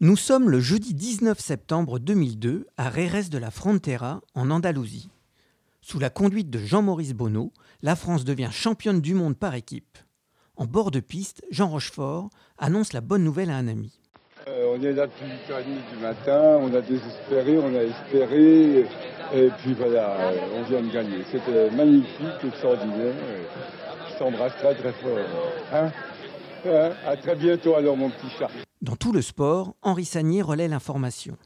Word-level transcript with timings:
Nous 0.00 0.14
sommes 0.14 0.48
le 0.48 0.60
jeudi 0.60 0.94
19 0.94 1.40
septembre 1.40 1.98
2002 1.98 2.68
à 2.76 2.88
Rérez 2.88 3.24
de 3.24 3.38
la 3.38 3.50
Frontera, 3.50 4.20
en 4.36 4.48
Andalousie. 4.52 5.08
Sous 5.80 5.98
la 5.98 6.08
conduite 6.08 6.50
de 6.50 6.60
Jean-Maurice 6.60 7.14
Bonneau, 7.14 7.52
la 7.82 7.96
France 7.96 8.24
devient 8.24 8.50
championne 8.52 9.00
du 9.00 9.14
monde 9.14 9.36
par 9.36 9.56
équipe. 9.56 9.98
En 10.54 10.66
bord 10.66 10.92
de 10.92 11.00
piste, 11.00 11.42
Jean 11.50 11.66
Rochefort 11.66 12.30
annonce 12.58 12.92
la 12.92 13.00
bonne 13.00 13.24
nouvelle 13.24 13.50
à 13.50 13.56
un 13.56 13.66
ami. 13.66 13.98
Euh, 14.46 14.76
on 14.78 14.80
est 14.84 14.92
là 14.92 15.08
depuis 15.08 15.26
8h30 15.26 15.64
du 15.92 16.00
matin, 16.00 16.58
on 16.60 16.72
a 16.72 16.80
désespéré, 16.80 17.58
on 17.58 17.74
a 17.74 17.82
espéré, 17.82 18.86
et 19.34 19.50
puis 19.58 19.74
voilà, 19.74 20.16
on 20.54 20.62
vient 20.62 20.80
de 20.80 20.92
gagner. 20.92 21.24
C'était 21.32 21.72
magnifique, 21.72 22.44
extraordinaire. 22.46 23.14
Je 24.12 24.18
t'embrasse 24.18 24.54
très 24.58 24.76
très 24.76 24.92
fort. 24.92 25.18
Hein? 25.72 25.90
À 27.06 27.16
très 27.16 27.34
bientôt 27.34 27.74
alors 27.74 27.96
mon 27.96 28.10
petit 28.10 28.28
chat. 28.38 28.48
Dans 28.80 28.94
tout 28.94 29.12
le 29.12 29.22
sport, 29.22 29.74
Henri 29.82 30.04
Sagnier 30.04 30.40
relaie 30.40 30.68
l'information. 30.68 31.36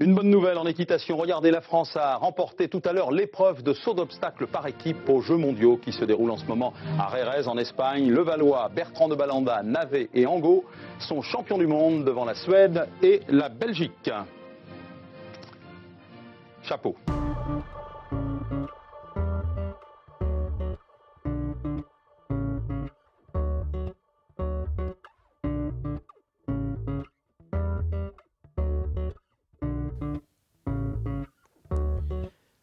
Une 0.00 0.12
bonne 0.12 0.28
nouvelle 0.28 0.58
en 0.58 0.66
équitation. 0.66 1.16
Regardez, 1.16 1.52
la 1.52 1.60
France 1.60 1.96
a 1.96 2.16
remporté 2.16 2.68
tout 2.68 2.82
à 2.84 2.92
l'heure 2.92 3.12
l'épreuve 3.12 3.62
de 3.62 3.72
saut 3.74 3.94
d'obstacle 3.94 4.48
par 4.48 4.66
équipe 4.66 5.08
aux 5.08 5.20
Jeux 5.20 5.36
mondiaux 5.36 5.76
qui 5.76 5.92
se 5.92 6.04
déroulent 6.04 6.32
en 6.32 6.36
ce 6.36 6.46
moment 6.46 6.72
à 6.98 7.06
Rérez 7.06 7.46
en 7.46 7.56
Espagne. 7.58 8.10
Le 8.10 8.22
Valois, 8.22 8.68
Bertrand 8.74 9.08
de 9.08 9.14
Balanda, 9.14 9.62
Navet 9.62 10.08
et 10.14 10.26
Angot 10.26 10.64
sont 10.98 11.22
champions 11.22 11.58
du 11.58 11.68
monde 11.68 12.04
devant 12.04 12.24
la 12.24 12.34
Suède 12.34 12.88
et 13.02 13.20
la 13.28 13.48
Belgique. 13.48 14.10
Chapeau. 16.62 16.96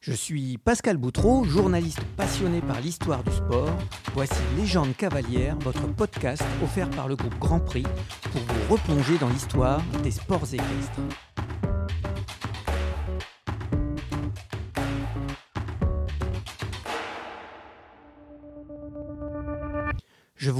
Je 0.07 0.13
suis 0.13 0.57
Pascal 0.57 0.95
Boutreau, 0.95 1.43
journaliste 1.43 1.99
passionné 2.15 2.61
par 2.61 2.79
l'histoire 2.79 3.21
du 3.25 3.31
sport. 3.33 3.77
Voici 4.13 4.39
Légende 4.55 4.95
cavalière, 4.95 5.57
votre 5.59 5.85
podcast 5.85 6.41
offert 6.63 6.89
par 6.91 7.09
le 7.09 7.17
groupe 7.17 7.37
Grand 7.39 7.59
Prix 7.59 7.83
pour 8.31 8.39
vous 8.39 8.73
replonger 8.73 9.17
dans 9.17 9.27
l'histoire 9.27 9.81
des 10.03 10.11
sports 10.11 10.45
équestres. 10.45 11.26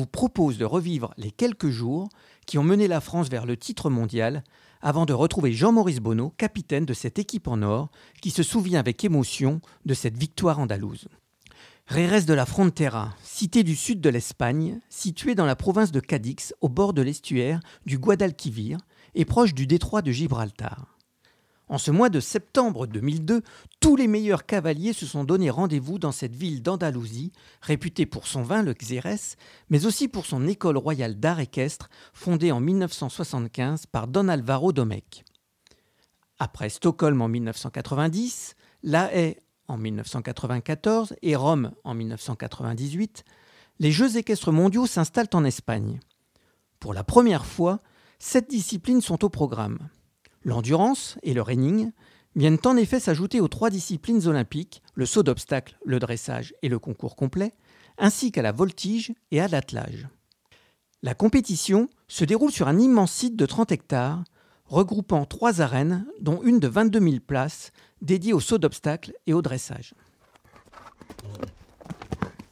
Propose 0.08 0.58
de 0.58 0.66
revivre 0.66 1.14
les 1.18 1.32
quelques 1.32 1.70
jours 1.70 2.10
qui 2.46 2.58
ont 2.58 2.64
mené 2.64 2.88
la 2.88 3.02
France 3.02 3.30
vers 3.30 3.46
le 3.46 3.58
titre 3.58 3.90
mondial 3.90 4.44
avant 4.82 5.06
de 5.06 5.14
retrouver 5.14 5.54
Jean-Maurice 5.54 6.00
Bonneau, 6.00 6.34
capitaine 6.38 6.86
de 6.86 6.94
cette 6.94 7.20
équipe 7.20 7.48
en 7.48 7.62
or, 7.62 7.90
qui 8.22 8.32
se 8.32 8.44
souvient 8.44 8.80
avec 8.80 9.04
émotion 9.04 9.62
de 9.86 9.94
cette 9.94 10.18
victoire 10.18 10.60
andalouse. 10.60 11.08
Rérez 11.88 12.24
de 12.24 12.34
la 12.34 12.46
Frontera, 12.46 13.16
cité 13.24 13.64
du 13.64 13.76
sud 13.76 14.02
de 14.02 14.10
l'Espagne, 14.10 14.82
située 14.90 15.36
dans 15.36 15.46
la 15.46 15.56
province 15.56 15.92
de 15.92 16.02
Cadix, 16.02 16.54
au 16.60 16.68
bord 16.68 16.94
de 16.94 17.02
l'estuaire 17.02 17.62
du 17.86 17.98
Guadalquivir 17.98 18.78
et 19.16 19.24
proche 19.24 19.54
du 19.54 19.68
détroit 19.68 20.02
de 20.02 20.12
Gibraltar. 20.12 20.97
En 21.70 21.78
ce 21.78 21.92
mois 21.92 22.10
de 22.10 22.22
septembre 22.22 22.88
2002, 22.88 23.42
tous 23.82 23.98
les 23.98 24.08
meilleurs 24.08 24.46
cavaliers 24.46 24.94
se 24.94 25.06
sont 25.06 25.26
donné 25.26 25.50
rendez-vous 25.50 26.00
dans 26.00 26.14
cette 26.14 26.36
ville 26.36 26.64
d'Andalousie, 26.64 27.34
réputée 27.62 28.06
pour 28.06 28.26
son 28.26 28.42
vin, 28.42 28.64
le 28.64 28.74
Xérès, 28.74 29.36
mais 29.70 29.86
aussi 29.86 30.08
pour 30.08 30.26
son 30.26 30.48
école 30.48 30.78
royale 30.78 31.20
d'art 31.20 31.42
équestre, 31.42 31.90
fondée 32.14 32.54
en 32.54 32.62
1975 32.62 33.86
par 33.88 34.08
Don 34.08 34.30
Alvaro 34.30 34.72
Domecq. 34.72 35.26
Après 36.40 36.70
Stockholm 36.70 37.22
en 37.22 37.28
1990, 37.28 38.56
La 38.84 39.14
Haye 39.14 39.38
en 39.68 39.78
1994 39.78 41.16
et 41.22 41.36
Rome 41.36 41.72
en 41.84 41.94
1998, 41.94 43.26
les 43.80 43.92
Jeux 43.92 44.16
équestres 44.16 44.54
mondiaux 44.54 44.88
s'installent 44.88 45.30
en 45.34 45.44
Espagne. 45.44 46.00
Pour 46.80 46.94
la 46.94 47.04
première 47.04 47.46
fois, 47.46 47.82
sept 48.20 48.50
disciplines 48.50 49.02
sont 49.02 49.26
au 49.26 49.30
programme. 49.30 49.90
L'endurance 50.48 51.18
et 51.24 51.34
le 51.34 51.42
reining 51.42 51.92
viennent 52.38 52.58
en 52.64 52.78
effet 52.78 53.02
s'ajouter 53.02 53.42
aux 53.42 53.50
trois 53.50 53.70
disciplines 53.70 54.28
olympiques, 54.28 54.82
le 54.94 55.06
saut 55.06 55.22
d'obstacle, 55.22 55.78
le 55.84 56.00
dressage 56.00 56.54
et 56.62 56.70
le 56.70 56.80
concours 56.80 57.18
complet, 57.18 57.52
ainsi 57.98 58.32
qu'à 58.32 58.42
la 58.42 58.54
voltige 58.54 59.12
et 59.32 59.42
à 59.42 59.50
l'attelage. 59.50 60.08
La 61.04 61.14
compétition 61.14 61.90
se 62.08 62.24
déroule 62.24 62.54
sur 62.54 62.70
un 62.70 62.80
immense 62.80 63.12
site 63.12 63.36
de 63.36 63.46
30 63.46 63.74
hectares, 63.74 64.24
regroupant 64.64 65.26
trois 65.26 65.60
arènes, 65.60 66.06
dont 66.22 66.42
une 66.44 66.62
de 66.62 66.70
22 66.70 66.98
000 66.98 67.16
places, 67.20 67.74
dédiée 68.02 68.32
au 68.32 68.40
saut 68.40 68.58
d'obstacle 68.58 69.12
et 69.26 69.34
au 69.34 69.42
dressage. 69.42 69.96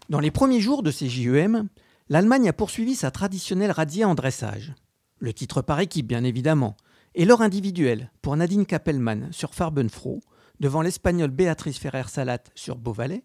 Dans 0.10 0.20
les 0.20 0.32
premiers 0.32 0.60
jours 0.60 0.84
de 0.84 0.92
ces 0.92 1.08
JEM, 1.08 1.70
l'Allemagne 2.10 2.50
a 2.50 2.54
poursuivi 2.54 2.94
sa 2.94 3.10
traditionnelle 3.10 3.72
radiée 3.72 4.04
en 4.04 4.16
dressage. 4.16 4.74
Le 5.20 5.32
titre 5.32 5.62
par 5.62 5.80
équipe, 5.80 6.08
bien 6.08 6.26
évidemment, 6.26 6.76
et 7.16 7.26
l'or 7.26 7.42
individuel 7.42 8.12
pour 8.22 8.36
Nadine 8.36 8.66
Kappelmann 8.66 9.30
sur 9.32 9.54
Farbenfroh, 9.54 10.22
devant 10.60 10.82
l'Espagnole 10.82 11.32
Béatrice 11.32 11.80
Ferrer-Salat 11.80 12.44
sur 12.54 12.78
Beauvalet, 12.78 13.24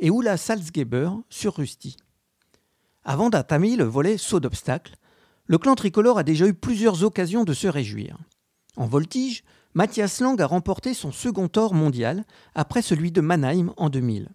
et 0.00 0.10
Oula 0.10 0.36
Salzgeber 0.36 1.10
sur 1.30 1.56
Rusty. 1.56 1.96
Avant 3.04 3.30
d'entamer 3.30 3.76
le 3.76 3.84
volet 3.84 4.18
saut 4.18 4.40
d'obstacle, 4.40 4.96
le 5.46 5.58
clan 5.58 5.74
tricolore 5.74 6.18
a 6.18 6.24
déjà 6.24 6.46
eu 6.46 6.54
plusieurs 6.54 7.04
occasions 7.04 7.44
de 7.44 7.54
se 7.54 7.66
réjouir. 7.66 8.18
En 8.76 8.86
voltige, 8.86 9.44
Mathias 9.74 10.20
Lang 10.20 10.40
a 10.40 10.46
remporté 10.46 10.94
son 10.94 11.10
second 11.10 11.48
or 11.56 11.74
mondial 11.74 12.24
après 12.54 12.82
celui 12.82 13.12
de 13.12 13.20
Mannheim 13.20 13.72
en 13.76 13.88
2000. 13.88 14.28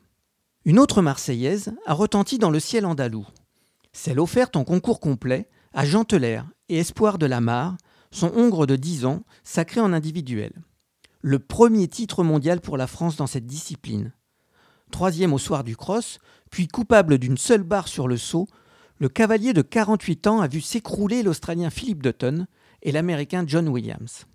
Une 0.65 0.79
autre 0.79 1.01
Marseillaise 1.01 1.73
a 1.85 1.93
retenti 1.93 2.39
dans 2.39 2.49
le 2.49 2.59
ciel 2.59 2.85
andalou. 2.85 3.27
Celle 3.91 4.19
offerte 4.19 4.55
en 4.55 4.63
concours 4.63 4.99
complet 4.99 5.49
à 5.73 5.85
Jean 5.85 6.03
Teler 6.03 6.41
et 6.69 6.79
Espoir 6.79 7.17
de 7.17 7.25
la 7.25 7.41
Mare, 7.41 7.77
son 8.13 8.31
hongre 8.35 8.65
de 8.65 8.75
10 8.75 9.05
ans, 9.05 9.23
sacré 9.43 9.81
en 9.81 9.91
individuel. 9.91 10.53
Le 11.21 11.39
premier 11.39 11.87
titre 11.87 12.23
mondial 12.23 12.61
pour 12.61 12.77
la 12.77 12.87
France 12.87 13.15
dans 13.15 13.27
cette 13.27 13.47
discipline. 13.47 14.13
Troisième 14.91 15.33
au 15.33 15.39
soir 15.39 15.63
du 15.63 15.75
cross, 15.75 16.19
puis 16.51 16.67
coupable 16.67 17.17
d'une 17.17 17.37
seule 17.37 17.63
barre 17.63 17.87
sur 17.87 18.07
le 18.07 18.17
saut, 18.17 18.47
le 18.99 19.09
cavalier 19.09 19.53
de 19.53 19.63
48 19.63 20.27
ans 20.27 20.41
a 20.41 20.47
vu 20.47 20.61
s'écrouler 20.61 21.23
l'Australien 21.23 21.71
Philip 21.71 22.03
Dutton 22.03 22.45
et 22.83 22.91
l'Américain 22.91 23.43
John 23.47 23.67
Williams. 23.67 24.25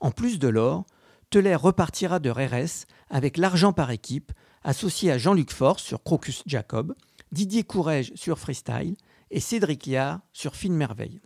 En 0.00 0.10
plus 0.10 0.40
de 0.40 0.48
l'or, 0.48 0.84
Teller 1.30 1.54
repartira 1.54 2.18
de 2.18 2.30
Rérès 2.30 2.86
avec 3.08 3.36
l'argent 3.36 3.72
par 3.72 3.92
équipe, 3.92 4.32
associé 4.64 5.12
à 5.12 5.18
Jean-Luc 5.18 5.52
Force 5.52 5.82
sur 5.82 6.02
Crocus 6.02 6.42
Jacob, 6.46 6.94
Didier 7.30 7.62
Courrèges 7.62 8.12
sur 8.16 8.38
Freestyle 8.38 8.96
et 9.30 9.40
Cédric 9.40 9.86
Liard 9.86 10.20
sur 10.32 10.56
Fine 10.56 10.74
Merveille. 10.74 11.20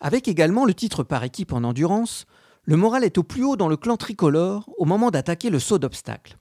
Avec 0.00 0.28
également 0.28 0.64
le 0.64 0.74
titre 0.74 1.02
par 1.02 1.24
équipe 1.24 1.52
en 1.52 1.64
endurance, 1.64 2.26
le 2.62 2.76
moral 2.76 3.02
est 3.02 3.18
au 3.18 3.22
plus 3.22 3.44
haut 3.44 3.56
dans 3.56 3.68
le 3.68 3.76
clan 3.76 3.96
tricolore 3.96 4.68
au 4.76 4.84
moment 4.84 5.10
d'attaquer 5.10 5.50
le 5.50 5.58
saut 5.58 5.78
d'obstacle. 5.78 6.36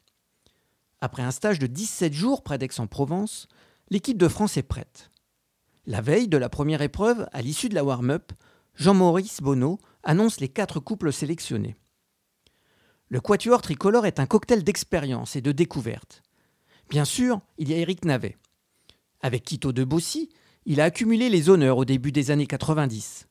Après 0.99 1.23
un 1.23 1.31
stage 1.31 1.59
de 1.59 1.67
17 1.67 2.13
jours 2.13 2.43
près 2.43 2.57
d'Aix-en-Provence, 2.57 3.47
l'équipe 3.89 4.17
de 4.17 4.27
France 4.27 4.57
est 4.57 4.63
prête. 4.63 5.09
La 5.85 6.01
veille 6.01 6.27
de 6.27 6.37
la 6.37 6.49
première 6.49 6.81
épreuve, 6.81 7.27
à 7.31 7.41
l'issue 7.41 7.69
de 7.69 7.75
la 7.75 7.83
warm-up, 7.83 8.31
Jean-Maurice 8.75 9.41
Bonneau 9.41 9.79
annonce 10.03 10.39
les 10.39 10.49
quatre 10.49 10.79
couples 10.79 11.13
sélectionnés. 11.13 11.75
Le 13.09 13.21
quatuor 13.21 13.61
tricolore 13.61 14.05
est 14.05 14.19
un 14.19 14.25
cocktail 14.25 14.63
d'expérience 14.63 15.35
et 15.35 15.41
de 15.41 15.51
découverte. 15.51 16.21
Bien 16.89 17.05
sûr, 17.05 17.39
il 17.57 17.69
y 17.69 17.73
a 17.73 17.77
Éric 17.77 18.05
Navet. 18.05 18.37
Avec 19.21 19.45
Quito 19.45 19.71
de 19.71 19.83
Bossy, 19.83 20.29
il 20.65 20.81
a 20.81 20.85
accumulé 20.85 21.29
les 21.29 21.49
honneurs 21.49 21.77
au 21.77 21.85
début 21.85 22.11
des 22.11 22.31
années 22.31 22.47
90 22.47 23.26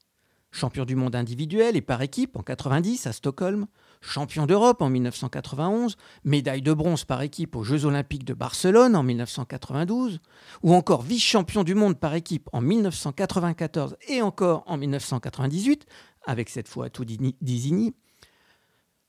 champion 0.56 0.84
du 0.84 0.96
monde 0.96 1.14
individuel 1.14 1.76
et 1.76 1.82
par 1.82 2.02
équipe 2.02 2.36
en 2.36 2.42
90 2.42 3.06
à 3.06 3.12
Stockholm, 3.12 3.66
champion 4.00 4.46
d'Europe 4.46 4.80
en 4.80 4.88
1991, 4.88 5.96
médaille 6.24 6.62
de 6.62 6.72
bronze 6.72 7.04
par 7.04 7.22
équipe 7.22 7.54
aux 7.54 7.62
Jeux 7.62 7.84
olympiques 7.84 8.24
de 8.24 8.34
Barcelone 8.34 8.96
en 8.96 9.02
1992, 9.02 10.20
ou 10.62 10.74
encore 10.74 11.02
vice-champion 11.02 11.62
du 11.62 11.74
monde 11.74 11.98
par 12.00 12.14
équipe 12.14 12.48
en 12.52 12.60
1994 12.60 13.96
et 14.08 14.22
encore 14.22 14.64
en 14.66 14.78
1998, 14.78 15.86
avec 16.26 16.48
cette 16.48 16.68
fois 16.68 16.90
tout 16.90 17.04
Dizini. 17.04 17.94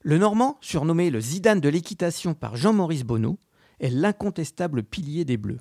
Le 0.02 0.18
Normand, 0.18 0.58
surnommé 0.60 1.10
le 1.10 1.20
Zidane 1.20 1.60
de 1.60 1.68
l'équitation 1.68 2.34
par 2.34 2.56
Jean-Maurice 2.56 3.04
Bonneau, 3.04 3.38
est 3.80 3.90
l'incontestable 3.90 4.82
pilier 4.82 5.24
des 5.24 5.36
Bleus. 5.36 5.60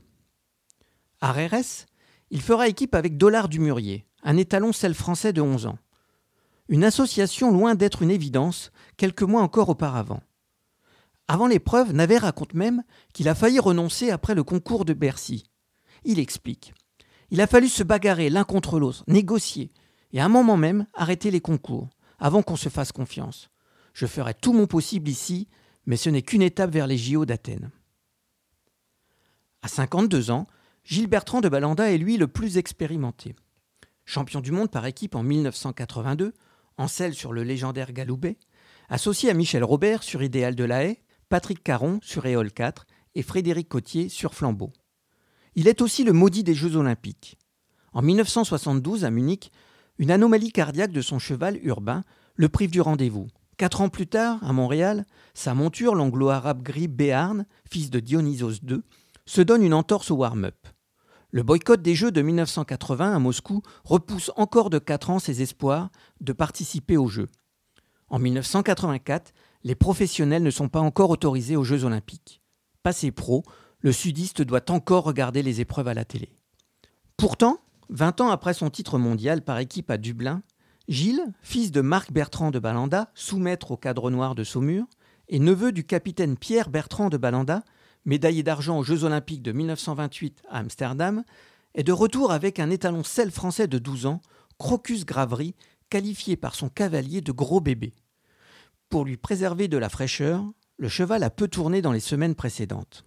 À 1.21 1.31
RRS, 1.31 1.85
il 2.29 2.41
fera 2.41 2.67
équipe 2.67 2.93
avec 2.93 3.17
Dollard 3.17 3.47
Dumurier, 3.47 4.06
un 4.27 4.35
étalon 4.35 4.73
sel 4.73 4.93
français 4.93 5.31
de 5.31 5.39
11 5.39 5.67
ans. 5.67 5.77
Une 6.67 6.83
association 6.83 7.49
loin 7.49 7.75
d'être 7.75 8.01
une 8.01 8.11
évidence 8.11 8.73
quelques 8.97 9.23
mois 9.23 9.41
encore 9.41 9.69
auparavant. 9.69 10.21
Avant 11.29 11.47
l'épreuve, 11.47 11.93
Navet 11.93 12.17
raconte 12.17 12.53
même 12.53 12.83
qu'il 13.13 13.29
a 13.29 13.35
failli 13.35 13.57
renoncer 13.57 14.11
après 14.11 14.35
le 14.35 14.43
concours 14.43 14.83
de 14.83 14.91
Bercy. 14.91 15.45
Il 16.03 16.19
explique. 16.19 16.73
Il 17.31 17.39
a 17.39 17.47
fallu 17.47 17.69
se 17.69 17.83
bagarrer 17.83 18.29
l'un 18.29 18.43
contre 18.43 18.79
l'autre, 18.79 19.05
négocier, 19.07 19.71
et 20.11 20.19
à 20.19 20.25
un 20.25 20.29
moment 20.29 20.57
même 20.57 20.87
arrêter 20.93 21.31
les 21.31 21.41
concours, 21.41 21.89
avant 22.19 22.43
qu'on 22.43 22.57
se 22.57 22.67
fasse 22.67 22.91
confiance. 22.91 23.49
Je 23.93 24.07
ferai 24.07 24.33
tout 24.33 24.51
mon 24.51 24.67
possible 24.67 25.07
ici, 25.07 25.47
mais 25.85 25.95
ce 25.95 26.09
n'est 26.09 26.21
qu'une 26.21 26.41
étape 26.41 26.71
vers 26.71 26.87
les 26.87 26.97
JO 26.97 27.25
d'Athènes. 27.25 27.71
À 29.61 29.69
52 29.69 30.31
ans, 30.31 30.47
Gilles 30.83 31.07
Bertrand 31.07 31.39
de 31.39 31.47
Balanda 31.47 31.89
est 31.93 31.97
lui 31.97 32.17
le 32.17 32.27
plus 32.27 32.57
expérimenté. 32.57 33.33
Champion 34.07 34.39
du 34.39 34.53
monde 34.53 34.71
par 34.71 34.85
équipe 34.85 35.15
en 35.15 35.21
1982, 35.21 36.33
en 36.77 36.87
selle 36.87 37.13
sur 37.13 37.33
le 37.33 37.43
légendaire 37.43 37.91
Galoubet, 37.91 38.37
associé 38.87 39.29
à 39.29 39.33
Michel 39.33 39.65
Robert 39.65 40.01
sur 40.01 40.23
Idéal 40.23 40.55
de 40.55 40.63
la 40.63 40.85
Haye, 40.85 40.99
Patrick 41.27 41.61
Caron 41.61 41.99
sur 42.01 42.25
Éole 42.25 42.53
4 42.53 42.87
et 43.15 43.21
Frédéric 43.21 43.67
Cotier 43.67 44.07
sur 44.07 44.33
Flambeau. 44.33 44.71
Il 45.55 45.67
est 45.67 45.81
aussi 45.81 46.05
le 46.05 46.13
maudit 46.13 46.45
des 46.45 46.53
Jeux 46.53 46.77
Olympiques. 46.77 47.37
En 47.91 48.01
1972, 48.01 49.03
à 49.03 49.11
Munich, 49.11 49.51
une 49.97 50.11
anomalie 50.11 50.53
cardiaque 50.53 50.93
de 50.93 51.01
son 51.01 51.19
cheval 51.19 51.59
urbain 51.63 52.05
le 52.35 52.47
prive 52.47 52.71
du 52.71 52.79
rendez-vous. 52.79 53.27
Quatre 53.57 53.81
ans 53.81 53.89
plus 53.89 54.07
tard, 54.07 54.39
à 54.41 54.53
Montréal, 54.53 55.05
sa 55.33 55.53
monture, 55.53 55.95
l'anglo-arabe 55.95 56.63
gris 56.63 56.87
Béarn, 56.87 57.45
fils 57.69 57.89
de 57.89 57.99
Dionysos 57.99 58.61
II, 58.65 58.83
se 59.25 59.41
donne 59.41 59.63
une 59.63 59.73
entorse 59.73 60.11
au 60.11 60.15
warm-up. 60.15 60.55
Le 61.37 61.43
boycott 61.43 61.79
des 61.83 61.93
Jeux 61.93 62.11
de 62.11 62.23
1980 62.23 63.15
à 63.15 63.19
Moscou 63.19 63.61
repousse 63.83 64.31
encore 64.37 64.71
de 64.71 64.79
quatre 64.79 65.11
ans 65.11 65.19
ses 65.19 65.43
espoirs 65.43 65.91
de 66.19 66.33
participer 66.33 66.97
aux 66.97 67.09
Jeux. 67.09 67.27
En 68.09 68.17
1984, 68.17 69.35
les 69.63 69.75
professionnels 69.75 70.41
ne 70.41 70.49
sont 70.49 70.67
pas 70.67 70.79
encore 70.79 71.11
autorisés 71.11 71.55
aux 71.55 71.63
Jeux 71.63 71.83
olympiques. 71.83 72.41
Passé 72.81 73.11
pro, 73.11 73.43
le 73.81 73.91
sudiste 73.91 74.41
doit 74.41 74.71
encore 74.71 75.03
regarder 75.03 75.43
les 75.43 75.61
épreuves 75.61 75.87
à 75.87 75.93
la 75.93 76.05
télé. 76.05 76.33
Pourtant, 77.17 77.59
20 77.89 78.21
ans 78.21 78.31
après 78.31 78.55
son 78.55 78.71
titre 78.71 78.97
mondial 78.97 79.43
par 79.43 79.59
équipe 79.59 79.91
à 79.91 79.99
Dublin, 79.99 80.41
Gilles, 80.87 81.21
fils 81.43 81.71
de 81.71 81.81
Marc 81.81 82.11
Bertrand 82.11 82.49
de 82.49 82.57
Balanda, 82.57 83.11
sous-maître 83.13 83.69
au 83.69 83.77
cadre 83.77 84.09
noir 84.09 84.33
de 84.33 84.43
Saumur, 84.43 84.87
et 85.29 85.37
neveu 85.37 85.71
du 85.71 85.83
capitaine 85.83 86.35
Pierre 86.35 86.71
Bertrand 86.71 87.09
de 87.09 87.17
Balanda, 87.17 87.61
médaillé 88.07 88.41
d'argent 88.41 88.79
aux 88.79 88.83
Jeux 88.83 89.03
Olympiques 89.03 89.43
de 89.43 89.51
1928 89.51 90.41
à 90.49 90.59
Amsterdam, 90.59 91.23
est 91.75 91.83
de 91.83 91.91
retour 91.91 92.31
avec 92.31 92.59
un 92.59 92.71
étalon 92.71 93.03
sel 93.03 93.29
français 93.29 93.67
de 93.67 93.77
12 93.77 94.07
ans, 94.07 94.21
Crocus 94.57 95.05
Gravery, 95.05 95.53
qualifié 95.89 96.35
par 96.37 96.55
son 96.55 96.69
cavalier 96.69 97.21
de 97.21 97.31
gros 97.31 97.59
bébé. 97.59 97.93
Pour 98.89 99.05
lui 99.05 99.17
préserver 99.17 99.67
de 99.67 99.77
la 99.77 99.89
fraîcheur, 99.89 100.43
le 100.77 100.87
cheval 100.87 101.21
a 101.21 101.29
peu 101.29 101.47
tourné 101.47 101.81
dans 101.81 101.91
les 101.91 101.99
semaines 101.99 102.33
précédentes. 102.33 103.05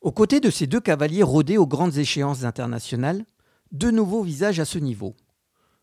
Aux 0.00 0.12
côtés 0.12 0.40
de 0.40 0.50
ces 0.50 0.68
deux 0.68 0.80
cavaliers 0.80 1.24
rodés 1.24 1.58
aux 1.58 1.66
grandes 1.66 1.96
échéances 1.96 2.44
internationales, 2.44 3.26
deux 3.72 3.90
nouveaux 3.90 4.22
visages 4.22 4.60
à 4.60 4.64
ce 4.64 4.78
niveau. 4.78 5.16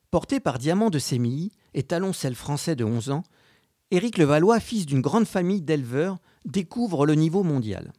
Porté 0.10 0.40
par 0.40 0.58
Diamant 0.58 0.90
de 0.90 1.00
Sémilly, 1.00 1.52
étalon 1.74 2.14
sel 2.14 2.34
français 2.34 2.78
de 2.78 2.86
11 2.86 3.10
ans, 3.10 3.24
Éric 3.92 4.18
Levallois, 4.18 4.62
fils 4.62 4.86
d'une 4.86 5.02
grande 5.02 5.26
famille 5.26 5.62
d'éleveurs, 5.62 6.18
découvre 6.46 7.06
le 7.06 7.16
niveau 7.16 7.44
mondial. 7.44 7.92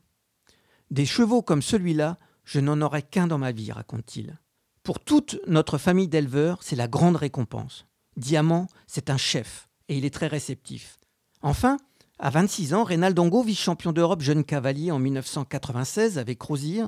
Des 0.91 1.07
chevaux 1.07 1.43
comme 1.43 1.63
celui-là, 1.63 2.19
je 2.45 2.61
n'en 2.61 2.81
aurai 2.81 3.03
qu'un 3.03 3.27
dans 3.27 3.39
ma 3.39 3.53
vie, 3.53 3.73
raconte-t-il. 3.73 4.39
Pour 4.83 5.01
toute 5.01 5.39
notre 5.47 5.79
famille 5.79 6.09
d'éleveurs, 6.09 6.63
c'est 6.63 6.77
la 6.77 6.89
grande 6.89 7.17
récompense. 7.17 7.87
Diamant, 8.17 8.69
c'est 8.87 9.11
un 9.11 9.17
chef, 9.17 9.69
et 9.89 9.97
il 9.97 10.05
est 10.05 10.13
très 10.13 10.27
réceptif. 10.27 10.99
Enfin, 11.43 11.79
à 12.19 12.31
26 12.31 12.75
ans, 12.75 12.85
Reynald 12.85 13.17
Dongo, 13.17 13.43
vice-champion 13.43 13.93
d'Europe 13.93 14.21
jeune 14.21 14.45
cavalier 14.45 14.91
en 14.93 14.99
1996 14.99 16.19
avec 16.19 16.41
Rosier, 16.43 16.85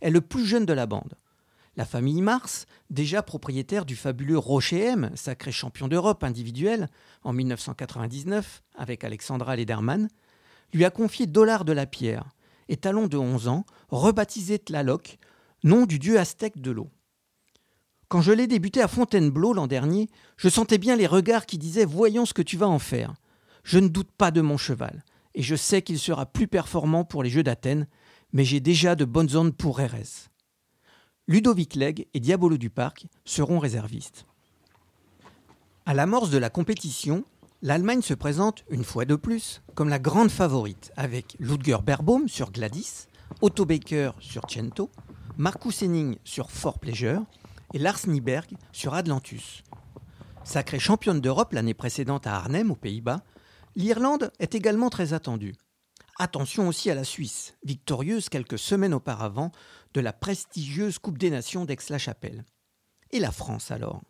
est 0.00 0.10
le 0.10 0.20
plus 0.20 0.46
jeune 0.46 0.66
de 0.66 0.72
la 0.72 0.86
bande. 0.86 1.14
La 1.76 1.84
famille 1.84 2.20
Mars, 2.20 2.66
déjà 2.90 3.22
propriétaire 3.22 3.86
du 3.86 3.96
fabuleux 3.96 4.38
Rocher 4.38 4.84
M, 4.84 5.10
sacré 5.14 5.52
champion 5.52 5.88
d'Europe 5.88 6.22
individuel 6.22 6.88
en 7.22 7.32
1999 7.32 8.62
avec 8.76 9.04
Alexandra 9.04 9.56
Lederman, 9.56 10.08
lui 10.74 10.84
a 10.84 10.90
confié 10.90 11.26
Dollar 11.26 11.64
de 11.64 11.72
la 11.72 11.86
Pierre, 11.86 12.24
étalon 12.72 13.06
de 13.06 13.16
11 13.16 13.48
ans, 13.48 13.64
rebaptisé 13.90 14.58
Tlaloc, 14.58 15.18
nom 15.62 15.86
du 15.86 15.98
dieu 15.98 16.18
aztèque 16.18 16.60
de 16.60 16.70
l'eau. 16.70 16.88
Quand 18.08 18.22
je 18.22 18.32
l'ai 18.32 18.46
débuté 18.46 18.82
à 18.82 18.88
Fontainebleau 18.88 19.52
l'an 19.52 19.66
dernier, 19.66 20.08
je 20.36 20.48
sentais 20.48 20.78
bien 20.78 20.96
les 20.96 21.06
regards 21.06 21.46
qui 21.46 21.58
disaient 21.58 21.84
Voyons 21.84 22.26
ce 22.26 22.34
que 22.34 22.42
tu 22.42 22.56
vas 22.56 22.68
en 22.68 22.78
faire. 22.78 23.14
Je 23.62 23.78
ne 23.78 23.88
doute 23.88 24.10
pas 24.10 24.30
de 24.30 24.40
mon 24.40 24.56
cheval, 24.56 25.04
et 25.34 25.42
je 25.42 25.54
sais 25.54 25.82
qu'il 25.82 25.98
sera 25.98 26.26
plus 26.26 26.48
performant 26.48 27.04
pour 27.04 27.22
les 27.22 27.30
Jeux 27.30 27.42
d'Athènes, 27.42 27.86
mais 28.32 28.44
j'ai 28.44 28.60
déjà 28.60 28.96
de 28.96 29.04
bonnes 29.04 29.36
ondes 29.36 29.56
pour 29.56 29.76
Rérez. 29.78 30.28
Ludovic 31.28 31.76
Legge 31.76 32.04
et 32.12 32.20
Diabolo 32.20 32.56
du 32.56 32.70
Parc 32.70 33.06
seront 33.24 33.58
réservistes. 33.58 34.26
À 35.86 35.94
l'amorce 35.94 36.30
de 36.30 36.38
la 36.38 36.50
compétition, 36.50 37.24
l'Allemagne 37.62 38.02
se 38.02 38.14
présente 38.14 38.64
une 38.70 38.82
fois 38.82 39.04
de 39.04 39.14
plus 39.14 39.62
comme 39.76 39.88
la 39.88 40.00
grande 40.00 40.30
favorite 40.30 40.92
avec 40.96 41.36
Ludger 41.38 41.78
Berbaum 41.84 42.28
sur 42.28 42.50
Gladys, 42.50 43.06
Otto 43.40 43.64
Baker 43.64 44.10
sur 44.18 44.42
Cento, 44.50 44.90
Marcus 45.36 45.82
Henning 45.82 46.16
sur 46.24 46.50
Fort 46.50 46.80
Pleasure 46.80 47.22
et 47.72 47.78
Lars 47.78 48.00
Nyberg 48.08 48.50
sur 48.72 48.94
Atlantus. 48.94 49.62
Sacrée 50.42 50.80
championne 50.80 51.20
d'Europe 51.20 51.52
l'année 51.52 51.72
précédente 51.72 52.26
à 52.26 52.34
Arnhem 52.34 52.72
aux 52.72 52.76
Pays-Bas, 52.76 53.22
l'Irlande 53.76 54.32
est 54.40 54.56
également 54.56 54.90
très 54.90 55.12
attendue. 55.12 55.54
Attention 56.18 56.66
aussi 56.66 56.90
à 56.90 56.96
la 56.96 57.04
Suisse, 57.04 57.54
victorieuse 57.64 58.28
quelques 58.28 58.58
semaines 58.58 58.92
auparavant 58.92 59.52
de 59.94 60.00
la 60.00 60.12
prestigieuse 60.12 60.98
Coupe 60.98 61.16
des 61.16 61.30
Nations 61.30 61.64
d'Aix-la-Chapelle. 61.64 62.44
Et 63.12 63.20
la 63.20 63.30
France 63.30 63.70
alors? 63.70 64.02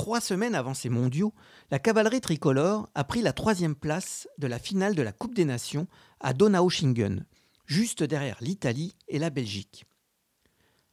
Trois 0.00 0.22
semaines 0.22 0.54
avant 0.54 0.72
ces 0.72 0.88
mondiaux, 0.88 1.34
la 1.70 1.78
cavalerie 1.78 2.22
tricolore 2.22 2.88
a 2.94 3.04
pris 3.04 3.20
la 3.20 3.34
troisième 3.34 3.74
place 3.74 4.26
de 4.38 4.46
la 4.46 4.58
finale 4.58 4.94
de 4.94 5.02
la 5.02 5.12
Coupe 5.12 5.34
des 5.34 5.44
Nations 5.44 5.86
à 6.20 6.32
Donaueschingen, 6.32 7.26
juste 7.66 8.02
derrière 8.02 8.38
l'Italie 8.40 8.94
et 9.08 9.18
la 9.18 9.28
Belgique. 9.28 9.84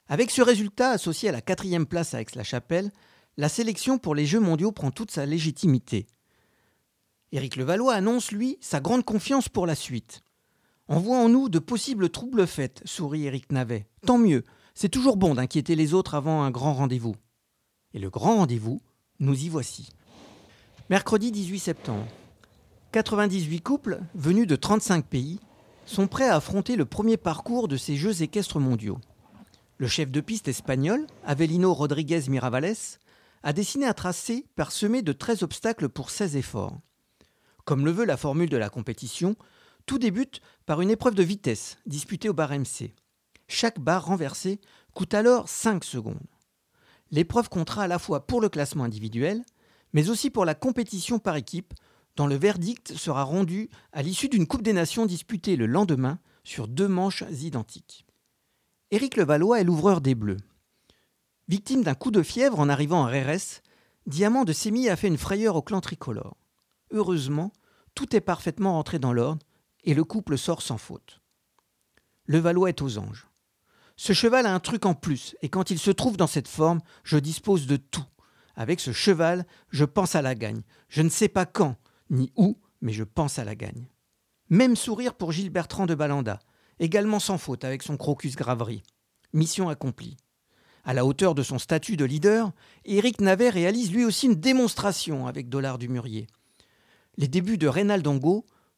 Avec 0.09 0.29
ce 0.29 0.41
résultat 0.41 0.89
associé 0.89 1.29
à 1.29 1.31
la 1.31 1.39
quatrième 1.39 1.85
place 1.85 2.13
à 2.13 2.19
Aix-la-Chapelle, 2.19 2.91
la 3.37 3.47
sélection 3.47 3.97
pour 3.97 4.13
les 4.13 4.25
Jeux 4.25 4.41
mondiaux 4.41 4.73
prend 4.73 4.91
toute 4.91 5.11
sa 5.11 5.25
légitimité. 5.25 6.05
Éric 7.31 7.55
Levallois 7.55 7.93
annonce, 7.93 8.33
lui, 8.33 8.57
sa 8.59 8.81
grande 8.81 9.05
confiance 9.05 9.47
pour 9.47 9.65
la 9.65 9.75
suite. 9.75 10.19
En 10.89 11.29
nous 11.29 11.47
de 11.47 11.59
possibles 11.59 12.09
troubles 12.09 12.45
faits, 12.45 12.81
sourit 12.83 13.25
Éric 13.25 13.53
Navet. 13.53 13.87
Tant 14.05 14.17
mieux, 14.17 14.43
c'est 14.75 14.89
toujours 14.89 15.15
bon 15.15 15.33
d'inquiéter 15.33 15.77
les 15.77 15.93
autres 15.93 16.13
avant 16.13 16.41
un 16.41 16.51
grand 16.51 16.73
rendez-vous. 16.73 17.15
Et 17.93 17.99
le 17.99 18.09
grand 18.09 18.35
rendez-vous, 18.35 18.81
nous 19.19 19.43
y 19.43 19.49
voici. 19.49 19.89
Mercredi 20.89 21.31
18 21.31 21.59
septembre. 21.59 22.07
98 22.91 23.61
couples, 23.61 23.99
venus 24.15 24.47
de 24.47 24.55
35 24.55 25.05
pays, 25.05 25.39
sont 25.85 26.07
prêts 26.07 26.27
à 26.27 26.35
affronter 26.35 26.75
le 26.75 26.85
premier 26.85 27.17
parcours 27.17 27.67
de 27.67 27.77
ces 27.77 27.95
Jeux 27.95 28.21
équestres 28.21 28.59
mondiaux. 28.59 28.99
Le 29.77 29.87
chef 29.87 30.11
de 30.11 30.21
piste 30.21 30.47
espagnol, 30.47 31.05
Avelino 31.25 31.73
Rodriguez 31.73 32.21
Miravales, 32.29 32.99
a 33.43 33.53
dessiné 33.53 33.85
un 33.85 33.93
tracé 33.93 34.45
parsemé 34.55 35.01
de 35.01 35.13
13 35.13 35.43
obstacles 35.43 35.89
pour 35.89 36.09
16 36.09 36.35
efforts. 36.35 36.77
Comme 37.65 37.85
le 37.85 37.91
veut 37.91 38.05
la 38.05 38.17
formule 38.17 38.49
de 38.49 38.57
la 38.57 38.69
compétition, 38.69 39.35
tout 39.85 39.99
débute 39.99 40.41
par 40.65 40.81
une 40.81 40.89
épreuve 40.89 41.15
de 41.15 41.23
vitesse 41.23 41.77
disputée 41.85 42.29
au 42.29 42.33
bar 42.33 42.51
MC. 42.51 42.93
Chaque 43.47 43.79
barre 43.79 44.05
renversée 44.05 44.59
coûte 44.93 45.13
alors 45.13 45.47
5 45.47 45.83
secondes. 45.83 46.19
L'épreuve 47.11 47.49
comptera 47.49 47.83
à 47.83 47.87
la 47.87 47.99
fois 47.99 48.27
pour 48.27 48.41
le 48.41 48.49
classement 48.49 48.83
individuel, 48.83 49.43
mais 49.93 50.09
aussi 50.09 50.29
pour 50.29 50.45
la 50.45 50.55
compétition 50.55 51.19
par 51.19 51.35
équipe, 51.35 51.73
dont 52.15 52.27
le 52.27 52.35
verdict 52.35 52.93
sera 52.93 53.23
rendu 53.23 53.69
à 53.93 54.01
l'issue 54.01 54.29
d'une 54.29 54.47
Coupe 54.47 54.63
des 54.63 54.73
Nations 54.73 55.05
disputée 55.05 55.55
le 55.55 55.67
lendemain 55.67 56.19
sur 56.43 56.67
deux 56.67 56.87
manches 56.87 57.23
identiques. 57.31 58.05
Éric 58.91 59.17
Levallois 59.17 59.61
est 59.61 59.63
l'ouvreur 59.63 60.01
des 60.01 60.15
Bleus. 60.15 60.37
Victime 61.47 61.83
d'un 61.83 61.95
coup 61.95 62.11
de 62.11 62.23
fièvre 62.23 62.59
en 62.59 62.69
arrivant 62.69 63.05
à 63.05 63.09
RRS, 63.09 63.61
Diamant 64.05 64.45
de 64.45 64.53
Sémy 64.53 64.87
a 64.87 64.95
fait 64.95 65.09
une 65.09 65.17
frayeur 65.17 65.57
au 65.57 65.61
clan 65.61 65.81
tricolore. 65.81 66.37
Heureusement, 66.91 67.51
tout 67.93 68.15
est 68.15 68.21
parfaitement 68.21 68.73
rentré 68.73 68.99
dans 68.99 69.11
l'ordre 69.11 69.45
et 69.83 69.93
le 69.93 70.05
couple 70.05 70.37
sort 70.37 70.61
sans 70.61 70.77
faute. 70.77 71.21
Le 72.25 72.39
Valois 72.39 72.69
est 72.69 72.81
aux 72.81 72.97
anges. 72.97 73.27
Ce 73.99 74.13
cheval 74.13 74.45
a 74.45 74.53
un 74.53 74.59
truc 74.59 74.85
en 74.85 74.93
plus, 74.93 75.35
et 75.41 75.49
quand 75.49 75.71
il 75.71 75.79
se 75.79 75.89
trouve 75.89 76.17
dans 76.17 76.27
cette 76.27 76.47
forme, 76.47 76.81
je 77.03 77.17
dispose 77.17 77.65
de 77.65 77.77
tout. 77.77 78.05
Avec 78.55 78.79
ce 78.79 78.91
cheval, 78.91 79.45
je 79.71 79.85
pense 79.85 80.15
à 80.15 80.21
la 80.21 80.35
gagne. 80.35 80.61
Je 80.87 81.01
ne 81.01 81.09
sais 81.09 81.27
pas 81.27 81.47
quand, 81.47 81.75
ni 82.11 82.31
où, 82.35 82.57
mais 82.81 82.93
je 82.93 83.03
pense 83.03 83.39
à 83.39 83.43
la 83.43 83.55
gagne. 83.55 83.87
Même 84.49 84.75
sourire 84.75 85.15
pour 85.15 85.31
Gilles 85.31 85.49
Bertrand 85.49 85.87
de 85.87 85.95
Balanda, 85.95 86.39
également 86.79 87.19
sans 87.19 87.39
faute 87.39 87.63
avec 87.63 87.81
son 87.81 87.97
crocus 87.97 88.35
graverie. 88.35 88.83
Mission 89.33 89.67
accomplie. 89.67 90.15
À 90.85 90.93
la 90.93 91.03
hauteur 91.03 91.33
de 91.33 91.43
son 91.43 91.57
statut 91.57 91.97
de 91.97 92.05
leader, 92.05 92.51
Éric 92.85 93.19
Navet 93.19 93.49
réalise 93.49 93.91
lui 93.91 94.05
aussi 94.05 94.27
une 94.27 94.35
démonstration 94.35 95.25
avec 95.25 95.49
Dollar 95.49 95.79
du 95.79 95.89
Murier. 95.89 96.27
Les 97.17 97.27
débuts 97.27 97.57
de 97.57 97.67
Reynald 97.67 98.07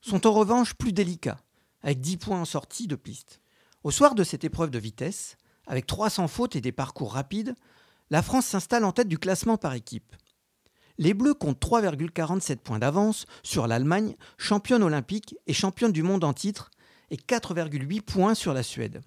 sont 0.01 0.25
en 0.25 0.31
revanche 0.31 0.73
plus 0.75 0.93
délicats, 0.93 1.41
avec 1.83 1.99
10 1.99 2.17
points 2.17 2.41
en 2.41 2.45
sortie 2.45 2.87
de 2.87 2.95
piste. 2.95 3.41
Au 3.83 3.91
soir 3.91 4.13
de 4.13 4.25
cette 4.25 4.43
épreuve 4.43 4.71
de 4.71 4.79
vitesse, 4.79 5.37
avec 5.65 5.87
300 5.87 6.27
fautes 6.27 6.57
et 6.57 6.61
des 6.61 6.73
parcours 6.73 7.13
rapides, 7.13 7.55
la 8.09 8.21
France 8.21 8.45
s'installe 8.45 8.83
en 8.83 8.91
tête 8.91 9.07
du 9.07 9.17
classement 9.17 9.57
par 9.57 9.73
équipe. 9.73 10.15
les 10.97 11.13
Bleus 11.13 11.33
comptent 11.33 11.61
3,47 11.61 12.57
points 12.57 12.79
d'avance 12.79 13.25
sur 13.41 13.67
l'Allemagne, 13.67 14.17
championne 14.37 14.83
olympique 14.83 15.37
et 15.47 15.53
championne 15.53 15.93
du 15.93 16.03
monde 16.03 16.25
en 16.25 16.33
titre, 16.33 16.71
et 17.09 17.15
4,8 17.15 18.01
points 18.01 18.35
sur 18.35 18.53
la 18.53 18.63
Suède. 18.63 19.01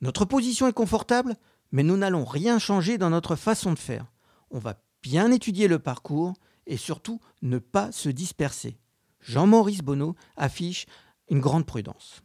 Notre 0.00 0.24
position 0.24 0.66
est 0.66 0.72
confortable, 0.72 1.36
mais 1.70 1.82
nous 1.82 1.98
n'allons 1.98 2.24
rien 2.24 2.58
changer 2.58 2.96
dans 2.96 3.10
notre 3.10 3.36
façon 3.36 3.74
de 3.74 3.78
faire. 3.78 4.06
On 4.50 4.58
va 4.58 4.82
bien 5.02 5.30
étudier 5.30 5.68
le 5.68 5.78
parcours 5.78 6.32
et 6.66 6.78
surtout 6.78 7.20
ne 7.42 7.58
pas 7.58 7.92
se 7.92 8.08
disperser. 8.08 8.78
Jean-Maurice 9.20 9.82
Bonneau 9.82 10.16
affiche 10.36 10.86
une 11.28 11.40
grande 11.40 11.66
prudence. 11.66 12.22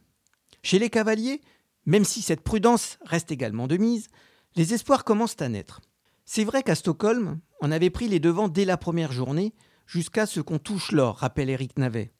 Chez 0.66 0.80
les 0.80 0.90
cavaliers, 0.90 1.42
même 1.84 2.04
si 2.04 2.22
cette 2.22 2.40
prudence 2.40 2.98
reste 3.04 3.30
également 3.30 3.68
de 3.68 3.76
mise, 3.76 4.08
les 4.56 4.74
espoirs 4.74 5.04
commencent 5.04 5.40
à 5.40 5.48
naître. 5.48 5.80
C'est 6.24 6.42
vrai 6.42 6.64
qu'à 6.64 6.74
Stockholm, 6.74 7.38
on 7.60 7.70
avait 7.70 7.88
pris 7.88 8.08
les 8.08 8.18
devants 8.18 8.48
dès 8.48 8.64
la 8.64 8.76
première 8.76 9.12
journée, 9.12 9.54
jusqu'à 9.86 10.26
ce 10.26 10.40
qu'on 10.40 10.58
touche 10.58 10.90
l'or, 10.90 11.18
rappelle 11.18 11.50
Eric 11.50 11.78
Navet. 11.78 12.12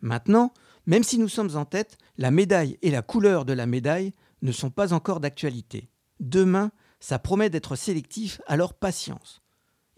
Maintenant, 0.00 0.54
même 0.86 1.02
si 1.02 1.18
nous 1.18 1.28
sommes 1.28 1.56
en 1.56 1.66
tête, 1.66 1.98
la 2.16 2.30
médaille 2.30 2.78
et 2.80 2.90
la 2.90 3.02
couleur 3.02 3.44
de 3.44 3.52
la 3.52 3.66
médaille 3.66 4.14
ne 4.40 4.50
sont 4.50 4.70
pas 4.70 4.94
encore 4.94 5.20
d'actualité. 5.20 5.90
Demain, 6.20 6.72
ça 7.00 7.18
promet 7.18 7.50
d'être 7.50 7.76
sélectif, 7.76 8.40
alors 8.46 8.72
patience. 8.72 9.42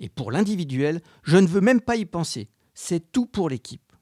Et 0.00 0.08
pour 0.08 0.32
l'individuel, 0.32 1.02
je 1.22 1.36
ne 1.36 1.46
veux 1.46 1.60
même 1.60 1.80
pas 1.80 1.94
y 1.94 2.04
penser. 2.04 2.50
C'est 2.74 3.12
tout 3.12 3.26
pour 3.26 3.48
l'équipe. 3.48 3.92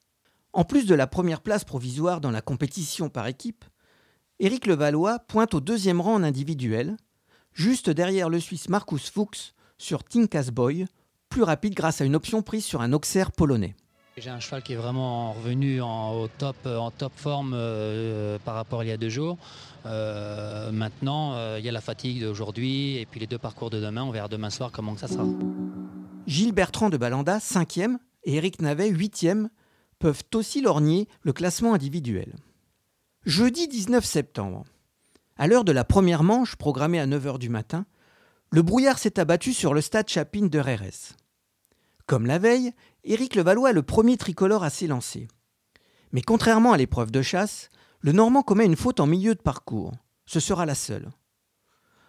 En 0.54 0.64
plus 0.64 0.86
de 0.86 0.94
la 0.94 1.06
première 1.06 1.42
place 1.42 1.64
provisoire 1.64 2.22
dans 2.22 2.30
la 2.30 2.40
compétition 2.40 3.10
par 3.10 3.26
équipe, 3.26 3.66
Éric 4.42 4.66
Levallois 4.66 5.18
pointe 5.18 5.52
au 5.52 5.60
deuxième 5.60 6.00
rang 6.00 6.14
en 6.14 6.22
individuel, 6.22 6.96
juste 7.52 7.90
derrière 7.90 8.30
le 8.30 8.40
Suisse 8.40 8.70
Marcus 8.70 9.10
Fuchs 9.10 9.52
sur 9.76 10.02
Tinkas 10.02 10.48
Boy, 10.50 10.86
plus 11.28 11.42
rapide 11.42 11.74
grâce 11.74 12.00
à 12.00 12.06
une 12.06 12.16
option 12.16 12.40
prise 12.40 12.64
sur 12.64 12.80
un 12.80 12.94
Auxerre 12.94 13.32
polonais. 13.32 13.76
J'ai 14.16 14.30
un 14.30 14.40
cheval 14.40 14.62
qui 14.62 14.72
est 14.72 14.76
vraiment 14.76 15.34
revenu 15.34 15.82
en, 15.82 16.14
au 16.14 16.28
top, 16.28 16.56
en 16.64 16.90
top 16.90 17.12
forme 17.14 17.52
euh, 17.54 18.38
par 18.42 18.54
rapport 18.54 18.80
à 18.80 18.84
il 18.86 18.88
y 18.88 18.92
a 18.92 18.96
deux 18.96 19.10
jours. 19.10 19.36
Euh, 19.84 20.72
maintenant, 20.72 21.34
euh, 21.34 21.56
il 21.58 21.64
y 21.66 21.68
a 21.68 21.72
la 21.72 21.82
fatigue 21.82 22.22
d'aujourd'hui 22.22 22.96
et 22.96 23.04
puis 23.04 23.20
les 23.20 23.26
deux 23.26 23.38
parcours 23.38 23.68
de 23.68 23.78
demain. 23.78 24.04
On 24.04 24.10
verra 24.10 24.28
demain 24.28 24.48
soir 24.48 24.72
comment 24.72 24.96
ça 24.96 25.06
sera. 25.06 25.26
Gilles 26.26 26.52
Bertrand 26.52 26.88
de 26.88 26.96
Balanda, 26.96 27.38
5e, 27.38 27.98
et 28.24 28.36
Eric 28.36 28.62
Navet, 28.62 28.90
8e, 28.90 29.48
peuvent 29.98 30.22
aussi 30.34 30.62
lorgner 30.62 31.08
le 31.24 31.34
classement 31.34 31.74
individuel. 31.74 32.36
Jeudi 33.26 33.68
19 33.68 34.02
septembre, 34.02 34.64
à 35.36 35.46
l'heure 35.46 35.66
de 35.66 35.72
la 35.72 35.84
première 35.84 36.22
manche, 36.22 36.56
programmée 36.56 36.98
à 36.98 37.06
9h 37.06 37.36
du 37.36 37.50
matin, 37.50 37.84
le 38.50 38.62
brouillard 38.62 38.98
s'est 38.98 39.20
abattu 39.20 39.52
sur 39.52 39.74
le 39.74 39.82
stade 39.82 40.08
Chapin 40.08 40.46
de 40.46 40.58
Rérès. 40.58 41.18
Comme 42.06 42.24
la 42.24 42.38
veille, 42.38 42.72
Éric 43.04 43.34
Levallois 43.34 43.70
est 43.70 43.74
le 43.74 43.82
premier 43.82 44.16
tricolore 44.16 44.64
à 44.64 44.70
s'élancer. 44.70 45.28
Mais 46.12 46.22
contrairement 46.22 46.72
à 46.72 46.78
l'épreuve 46.78 47.10
de 47.10 47.20
chasse, 47.20 47.68
le 48.00 48.12
Normand 48.12 48.42
commet 48.42 48.64
une 48.64 48.74
faute 48.74 49.00
en 49.00 49.06
milieu 49.06 49.34
de 49.34 49.42
parcours. 49.42 49.92
Ce 50.24 50.40
sera 50.40 50.64
la 50.64 50.74
seule. 50.74 51.10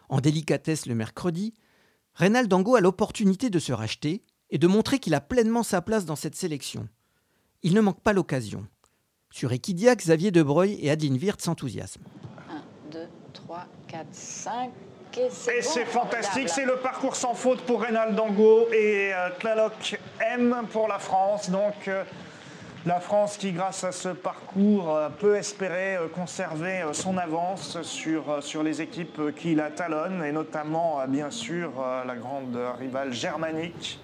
En 0.08 0.22
délicatesse 0.22 0.86
le 0.86 0.96
mercredi, 0.96 1.53
Reynald 2.13 2.48
Dango 2.48 2.77
a 2.77 2.82
l'opportunité 2.82 3.50
de 3.50 3.60
se 3.60 3.74
racheter 3.74 4.24
et 4.50 4.58
de 4.58 4.68
montrer 4.68 5.00
qu'il 5.00 5.13
a 5.13 5.20
pleinement 5.20 5.63
sa 5.63 5.82
place 5.82 6.06
dans 6.06 6.15
cette 6.15 6.36
sélection. 6.36 6.88
Il 7.63 7.74
ne 7.74 7.82
manque 7.82 8.01
pas 8.01 8.13
l'occasion. 8.13 8.65
Sur 9.31 9.51
Equidia, 9.53 9.95
Xavier 9.95 10.31
Debreuil 10.31 10.77
et 10.81 10.91
Adeline 10.91 11.17
Wirth 11.17 11.41
s'enthousiasment. 11.41 12.03
3, 13.33 13.65
4, 13.88 14.05
5. 14.11 14.69
Et 15.17 15.61
c'est 15.61 15.85
fantastique, 15.85 16.47
c'est 16.47 16.65
le 16.65 16.77
parcours 16.77 17.15
sans 17.17 17.33
faute 17.33 17.61
pour 17.61 17.81
Reynald 17.81 18.15
Dango 18.15 18.67
et 18.71 19.11
euh, 19.13 19.29
Tlaloc 19.39 20.00
M 20.21 20.63
pour 20.71 20.88
la 20.88 21.00
France. 21.00 21.50
Donc 21.50 21.89
euh, 21.89 22.03
la 22.85 23.01
France 23.01 23.35
qui, 23.35 23.51
grâce 23.51 23.83
à 23.83 23.91
ce 23.91 24.09
parcours, 24.09 24.95
euh, 24.95 25.09
peut 25.09 25.35
espérer 25.35 25.97
euh, 25.97 26.07
conserver 26.07 26.81
euh, 26.81 26.93
son 26.93 27.17
avance 27.17 27.81
sur, 27.81 28.29
euh, 28.29 28.41
sur 28.41 28.63
les 28.63 28.81
équipes 28.81 29.19
euh, 29.19 29.31
qui 29.33 29.53
la 29.53 29.69
talonnent 29.69 30.23
et 30.23 30.31
notamment, 30.31 31.01
euh, 31.01 31.07
bien 31.07 31.29
sûr, 31.29 31.73
euh, 31.81 32.05
la 32.05 32.15
grande 32.15 32.57
rivale 32.79 33.11
germanique. 33.11 34.00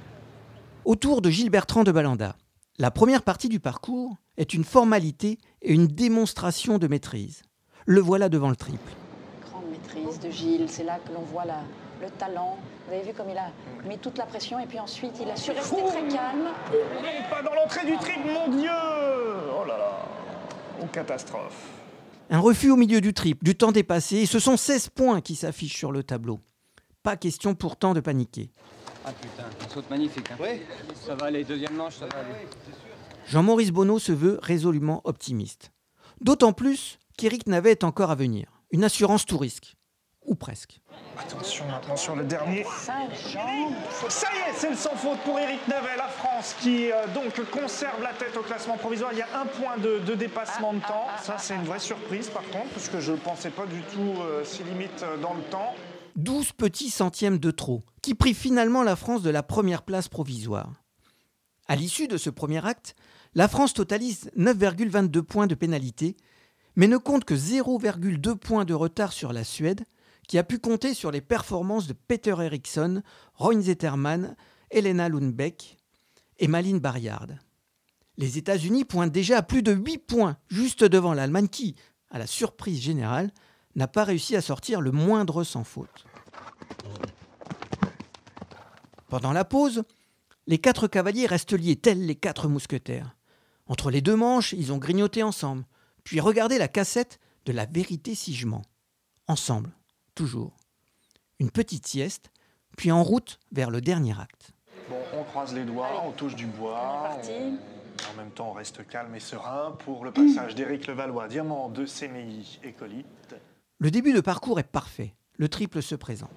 Autour 0.84 1.22
de 1.22 1.30
Gilles 1.30 1.50
Bertrand 1.50 1.84
de 1.86 1.92
Balanda. 1.94 2.36
La 2.80 2.92
première 2.92 3.24
partie 3.24 3.50
du 3.50 3.60
parcours 3.60 4.18
est 4.38 4.54
une 4.54 4.64
formalité 4.64 5.40
et 5.62 5.74
une 5.74 5.88
démonstration 5.88 6.78
de 6.78 6.88
maîtrise. 6.88 7.42
Le 7.86 8.00
voilà 8.02 8.30
devant 8.30 8.50
le 8.50 8.56
triple. 8.56 8.92
Grande 9.42 9.64
maîtrise 9.72 10.20
de 10.20 10.30
Gilles, 10.30 10.66
c'est 10.70 10.84
là 10.84 11.00
que 11.00 11.12
l'on 11.14 11.22
voit 11.22 11.46
la- 11.46 11.64
le 12.02 12.10
talent. 12.12 12.58
Vous 12.88 12.94
avez 12.94 13.04
vu 13.04 13.14
comme 13.14 13.30
il 13.32 13.38
a 13.38 13.50
mis 13.88 13.98
toute 13.98 14.18
la 14.20 14.26
pression 14.28 14.60
et 14.60 14.68
puis 14.68 14.80
ensuite 14.80 15.14
il 15.20 15.30
a 15.30 15.36
su 15.36 15.52
rester 15.52 15.76
très 15.76 16.08
calme. 16.08 16.44
Non, 16.72 17.30
pas 17.32 17.42
dans 17.42 17.56
l'entrée 17.56 17.86
du 17.86 17.98
triple, 17.98 18.28
mon 18.28 18.56
Dieu 18.56 18.70
Oh 18.70 19.66
là 19.68 19.78
là 19.78 20.06
Oh, 20.80 20.86
catastrophe 20.94 21.70
Un 22.30 22.40
refus 22.40 22.70
au 22.70 22.76
milieu 22.76 23.02
du 23.02 23.14
triple, 23.16 23.44
du 23.44 23.56
temps 23.58 23.72
dépassé, 23.72 24.18
et 24.18 24.26
ce 24.28 24.38
sont 24.38 24.56
16 24.58 24.90
points 24.90 25.22
qui 25.22 25.34
s'affichent 25.36 25.76
sur 25.78 25.92
le 25.92 26.04
tableau. 26.04 26.40
Pas 27.02 27.18
question 27.18 27.56
pourtant 27.56 27.96
de 27.96 28.02
paniquer. 28.02 28.52
Ah 29.08 29.14
putain, 29.14 29.44
une 29.64 29.70
saute 29.70 29.90
magnifique. 29.90 30.30
Hein. 30.32 30.38
Oui, 30.38 30.62
ça 30.94 31.16
va 31.16 31.28
aller. 31.28 31.46
Deuxième 31.46 31.76
manche, 31.76 31.96
ça 31.96 32.08
va 32.08 32.20
aller. 32.20 32.46
Jean-Maurice 33.28 33.72
Bonneau 33.72 34.00
se 34.00 34.12
veut 34.12 34.38
résolument 34.44 35.02
optimiste. 35.06 35.72
D'autant 36.20 36.52
plus 36.52 37.00
qu'Éric 37.18 37.48
Navet 37.48 37.72
est 37.72 37.84
encore 37.86 38.12
à 38.12 38.16
venir. 38.16 38.62
Une 38.72 38.84
assurance 38.84 39.26
tout 39.26 39.38
risque. 39.38 39.76
Ou 40.26 40.36
presque. 40.36 40.82
Attention 41.18 41.66
maintenant 41.68 41.96
sur 41.96 42.18
le 42.18 42.26
dernier. 42.26 42.66
Ça 42.66 43.00
y 43.00 44.50
est, 44.50 44.54
c'est 44.54 44.72
le 44.72 44.76
sans 44.76 44.96
faute 44.98 45.20
pour 45.20 45.40
Eric 45.40 45.66
Navet, 45.70 45.96
la 45.96 46.10
France 46.10 46.54
qui 46.60 46.92
euh, 46.92 47.08
donc 47.14 47.34
conserve 47.50 48.04
la 48.04 48.12
tête 48.12 48.36
au 48.36 48.42
classement 48.44 48.76
provisoire. 48.76 49.12
Il 49.14 49.20
y 49.20 49.22
a 49.22 49.40
un 49.40 49.46
point 49.46 49.78
de, 49.78 50.00
de 50.00 50.16
dépassement 50.16 50.74
de 50.74 50.80
temps. 50.80 51.08
Ça, 51.24 51.38
c'est 51.38 51.56
une 51.56 51.64
vraie 51.64 51.80
surprise 51.80 52.28
par 52.28 52.44
contre, 52.50 52.68
parce 52.74 52.90
que 52.90 53.00
je 53.00 53.14
ne 53.14 53.18
pensais 53.18 53.52
pas 53.52 53.66
du 53.66 53.82
tout 53.84 54.16
euh, 54.20 54.44
si 54.44 54.64
limite 54.64 55.02
euh, 55.04 55.16
dans 55.16 55.34
le 55.34 55.44
temps. 55.44 55.74
12 56.18 56.52
petits 56.54 56.90
centièmes 56.90 57.38
de 57.38 57.52
trop, 57.52 57.84
qui 58.08 58.16
privent 58.16 58.38
finalement 58.38 58.84
la 58.84 58.96
France 58.96 59.22
de 59.22 59.30
la 59.30 59.44
première 59.44 59.84
place 59.84 60.08
provisoire. 60.08 60.72
À 61.68 61.76
l'issue 61.76 62.08
de 62.08 62.16
ce 62.16 62.30
premier 62.30 62.66
acte, 62.66 62.96
la 63.36 63.50
France 63.50 63.74
totalise 63.74 64.32
9,22 64.38 65.22
points 65.24 65.46
de 65.46 65.56
pénalité, 65.56 66.16
mais 66.78 66.88
ne 66.88 66.96
compte 66.96 67.26
que 67.26 67.34
0,2 67.34 68.36
points 68.38 68.64
de 68.64 68.74
retard 68.74 69.12
sur 69.12 69.34
la 69.34 69.44
Suède, 69.44 69.84
qui 70.26 70.38
a 70.38 70.46
pu 70.46 70.58
compter 70.58 70.94
sur 70.94 71.12
les 71.12 71.20
performances 71.20 71.86
de 71.86 71.92
Peter 71.92 72.34
Eriksson, 72.40 73.04
Roy 73.34 73.60
Zettermann, 73.64 74.38
Elena 74.72 75.10
Lundbeck 75.10 75.78
et 76.40 76.48
Malin 76.48 76.78
Barriard. 76.78 77.28
Les 78.16 78.38
États-Unis 78.38 78.86
pointent 78.86 79.12
déjà 79.12 79.40
à 79.40 79.44
plus 79.44 79.64
de 79.64 79.74
8 79.74 79.98
points, 79.98 80.38
juste 80.48 80.86
devant 80.86 81.14
l'Allemagne 81.14 81.50
qui, 81.50 81.76
à 82.10 82.20
la 82.20 82.26
surprise 82.26 82.80
générale, 82.80 83.34
n'a 83.76 83.90
pas 83.90 84.06
réussi 84.06 84.38
à 84.38 84.42
sortir 84.42 84.80
le 84.80 84.94
moindre 84.94 85.44
sans 85.44 85.66
faute. 85.66 86.06
Pendant 89.08 89.34
la 89.34 89.46
pause, 89.46 89.84
les 90.48 90.58
quatre 90.58 90.88
cavaliers 90.88 91.26
restent 91.28 91.54
liés 91.54 91.76
tels 91.76 92.06
les 92.06 92.16
quatre 92.16 92.48
mousquetaires. 92.48 93.16
Entre 93.68 93.92
les 93.92 94.02
deux 94.02 94.16
manches, 94.16 94.54
ils 94.54 94.72
ont 94.72 94.78
grignoté 94.78 95.24
ensemble, 95.24 95.66
puis 96.04 96.20
regardé 96.20 96.58
la 96.58 96.68
cassette 96.68 97.20
de 97.46 97.52
la 97.52 97.66
vérité 97.66 98.16
si 98.16 98.34
je 98.34 98.48
mens. 98.48 98.62
Ensemble, 99.28 99.72
toujours. 100.16 100.56
Une 101.40 101.52
petite 101.52 101.86
sieste, 101.86 102.32
puis 102.78 102.92
en 102.92 103.04
route 103.04 103.40
vers 103.52 103.70
le 103.70 103.82
dernier 103.82 104.18
acte. 104.20 104.52
Bon, 104.90 104.96
on 105.14 105.24
croise 105.24 105.54
les 105.54 105.66
doigts, 105.66 106.04
on 106.06 106.12
touche 106.12 106.36
du 106.36 106.46
bois. 106.46 106.80
On 106.80 107.06
est 107.06 107.16
parti. 107.16 107.32
on- 107.32 107.58
En 108.14 108.16
même 108.16 108.32
temps, 108.32 108.50
on 108.52 108.54
reste 108.54 108.88
calme 108.88 109.16
et 109.16 109.20
serein 109.20 109.72
pour 109.80 110.06
le 110.06 110.12
passage 110.12 110.54
d'Éric 110.56 110.86
Levallois, 110.88 111.28
diamant 111.28 111.68
de 111.68 111.86
CMI 111.86 112.60
et 112.64 112.72
Colite. 112.72 113.36
Le 113.80 113.90
début 113.92 114.14
de 114.14 114.22
parcours 114.22 114.60
est 114.60 114.64
parfait. 114.72 115.16
Le 115.38 115.50
triple 115.50 115.82
se 115.82 115.96
présente. 115.96 116.30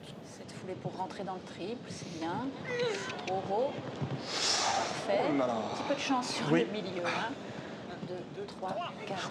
Pour 0.82 0.96
rentrer 0.96 1.24
dans 1.24 1.34
le 1.34 1.40
triple, 1.54 1.88
c'est 1.90 2.18
bien. 2.18 2.46
Trop 3.26 3.42
haut. 3.50 3.70
Parfait. 4.20 5.20
Oh 5.28 5.38
là 5.38 5.46
là. 5.46 5.54
Un 5.54 5.74
petit 5.76 5.82
peu 5.88 5.94
de 5.94 6.00
chance 6.00 6.28
sur 6.34 6.50
Oui. 6.52 6.66
le 6.66 6.72
milieu. 6.72 7.02
1, 7.04 8.06
2, 8.08 8.44
3, 8.58 8.76
4, 9.06 9.20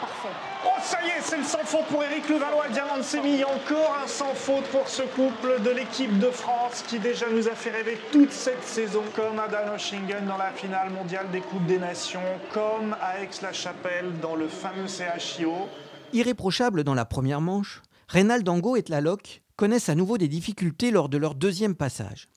Parfait. 0.00 0.28
Oh, 0.64 0.68
ça 0.82 0.98
y 1.04 1.08
est, 1.08 1.20
c'est 1.20 1.36
le 1.36 1.44
sans 1.44 1.58
faute 1.58 1.84
pour 1.86 2.02
Eric 2.02 2.28
Levallois, 2.30 2.68
Diamant 2.70 2.96
de 2.96 3.02
Sémille. 3.02 3.44
Encore 3.44 3.94
un 4.02 4.06
sans 4.06 4.34
faute 4.34 4.64
pour 4.68 4.88
ce 4.88 5.02
couple 5.02 5.60
de 5.62 5.70
l'équipe 5.70 6.18
de 6.18 6.30
France 6.30 6.82
qui 6.88 6.98
déjà 6.98 7.26
nous 7.28 7.46
a 7.46 7.54
fait 7.54 7.70
rêver 7.70 7.98
toute 8.10 8.32
cette 8.32 8.64
saison, 8.64 9.02
comme 9.14 9.38
à 9.38 9.48
Danoschingen 9.48 10.24
dans 10.26 10.38
la 10.38 10.50
finale 10.52 10.90
mondiale 10.90 11.30
des 11.30 11.40
Coupes 11.40 11.66
des 11.66 11.78
Nations, 11.78 12.22
comme 12.54 12.96
à 13.02 13.20
Aix-la-Chapelle 13.20 14.18
dans 14.22 14.34
le 14.34 14.48
fameux 14.48 14.86
CHIO. 14.88 15.68
Irréprochables 16.14 16.84
dans 16.84 16.94
la 16.94 17.04
première 17.04 17.40
manche, 17.42 17.82
Reynald 18.08 18.44
Dango 18.44 18.76
et 18.76 18.82
Tlaloc 18.82 19.42
connaissent 19.56 19.88
à 19.88 19.94
nouveau 19.94 20.18
des 20.18 20.28
difficultés 20.28 20.90
lors 20.90 21.08
de 21.08 21.18
leur 21.18 21.34
deuxième 21.34 21.74
passage. 21.74 22.28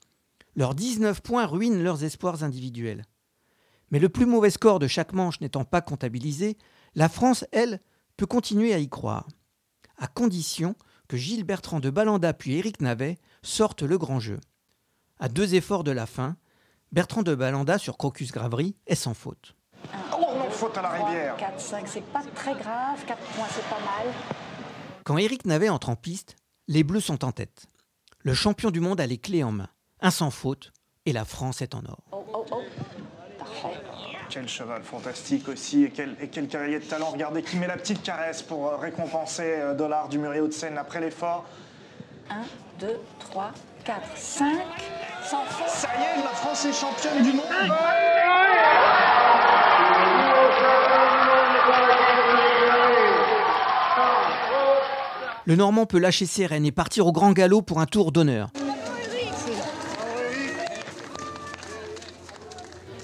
Leurs 0.55 0.75
19 0.75 1.21
points 1.21 1.45
ruinent 1.45 1.83
leurs 1.83 2.03
espoirs 2.03 2.43
individuels. 2.43 3.05
Mais 3.91 3.99
le 3.99 4.09
plus 4.09 4.25
mauvais 4.25 4.49
score 4.49 4.79
de 4.79 4.87
chaque 4.87 5.13
manche 5.13 5.39
n'étant 5.39 5.63
pas 5.63 5.81
comptabilisé, 5.81 6.57
la 6.95 7.09
France, 7.09 7.45
elle, 7.51 7.79
peut 8.17 8.25
continuer 8.25 8.73
à 8.73 8.79
y 8.79 8.89
croire. 8.89 9.27
À 9.97 10.07
condition 10.07 10.75
que 11.07 11.17
Gilles 11.17 11.43
Bertrand 11.43 11.79
de 11.79 11.89
Balanda 11.89 12.33
puis 12.33 12.55
Éric 12.55 12.81
Navet 12.81 13.17
sortent 13.41 13.83
le 13.83 13.97
grand 13.97 14.19
jeu. 14.19 14.39
À 15.19 15.29
deux 15.29 15.55
efforts 15.55 15.83
de 15.83 15.91
la 15.91 16.05
fin, 16.05 16.35
Bertrand 16.91 17.23
de 17.23 17.35
Balanda 17.35 17.77
sur 17.77 17.97
Crocus 17.97 18.31
Gravery 18.31 18.75
est 18.87 18.95
sans 18.95 19.13
faute. 19.13 19.55
Oh 20.13 20.17
non, 20.19 20.49
faute 20.49 20.77
à 20.77 20.81
la 20.81 20.89
rivière. 20.89 21.37
4, 21.37 21.59
5, 21.59 21.87
c'est 21.87 22.03
pas 22.11 22.23
très 22.35 22.53
grave. 22.53 23.03
4 23.05 23.19
points, 23.19 23.45
c'est 23.51 23.69
pas 23.69 23.79
mal. 23.79 24.13
Quand 25.03 25.17
Éric 25.17 25.45
Navet 25.45 25.69
entre 25.69 25.89
en 25.89 25.95
piste, 25.95 26.35
les 26.67 26.83
Bleus 26.83 27.01
sont 27.01 27.23
en 27.23 27.31
tête. 27.31 27.67
Le 28.19 28.33
champion 28.33 28.71
du 28.71 28.79
monde 28.79 28.99
a 28.99 29.07
les 29.07 29.17
clés 29.17 29.43
en 29.43 29.51
main. 29.51 29.69
Un 30.01 30.11
sans 30.11 30.31
faute, 30.31 30.71
et 31.05 31.13
la 31.13 31.25
France 31.25 31.61
est 31.61 31.73
en 31.73 31.83
or. 31.85 32.03
Oh, 32.11 32.25
oh, 32.33 32.45
oh. 32.51 32.61
Quel 34.29 34.49
cheval 34.49 34.83
fantastique 34.83 35.47
aussi, 35.47 35.85
et 35.85 35.89
quel, 35.89 36.15
et 36.19 36.27
quel 36.27 36.47
cavalier 36.47 36.79
de 36.79 36.85
talent. 36.85 37.11
Regardez 37.11 37.41
qui 37.41 37.55
met 37.55 37.67
la 37.67 37.77
petite 37.77 38.03
caresse 38.03 38.41
pour 38.41 38.67
euh, 38.67 38.75
récompenser 38.75 39.43
euh, 39.45 39.73
Dollar 39.73 40.09
du 40.09 40.19
Murier 40.19 40.41
de 40.41 40.51
Seine 40.51 40.77
après 40.77 40.99
l'effort. 40.99 41.45
1, 42.29 42.41
2, 42.79 42.99
3, 43.19 43.53
4, 43.85 44.17
5. 44.17 44.57
Sans 45.23 45.45
faute. 45.45 45.69
Ça 45.69 45.87
y 45.97 46.19
est, 46.19 46.23
la 46.23 46.29
France 46.31 46.65
est 46.65 46.73
championne 46.73 47.23
du 47.23 47.31
monde. 47.31 47.45
Le 55.47 55.55
Normand 55.55 55.85
peut 55.85 55.97
lâcher 55.97 56.25
ses 56.25 56.45
rênes 56.45 56.65
et 56.65 56.73
partir 56.73 57.07
au 57.07 57.13
grand 57.13 57.31
galop 57.31 57.61
pour 57.61 57.79
un 57.79 57.85
tour 57.85 58.11
d'honneur. 58.11 58.51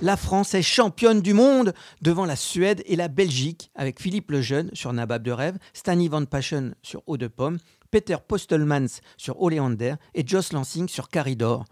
La 0.01 0.17
France 0.17 0.53
est 0.53 0.61
championne 0.61 1.21
du 1.21 1.33
monde 1.33 1.73
devant 2.01 2.25
la 2.25 2.35
Suède 2.35 2.83
et 2.85 2.97
la 2.97 3.07
Belgique 3.07 3.71
avec 3.75 4.01
Philippe 4.01 4.29
Lejeune 4.29 4.69
sur 4.73 4.91
Nabab 4.91 5.23
de 5.23 5.31
Rêve, 5.31 5.57
Stanley 5.71 6.09
Van 6.09 6.25
Passion 6.25 6.73
sur 6.81 7.01
Eau 7.07 7.15
de 7.15 7.27
Pomme, 7.27 7.59
Peter 7.91 8.17
Postelmans 8.27 8.99
sur 9.15 9.41
Oleander 9.41 9.95
et 10.13 10.27
Joss 10.27 10.51
Lansing 10.51 10.89
sur 10.89 11.07
Caridor. 11.07 11.63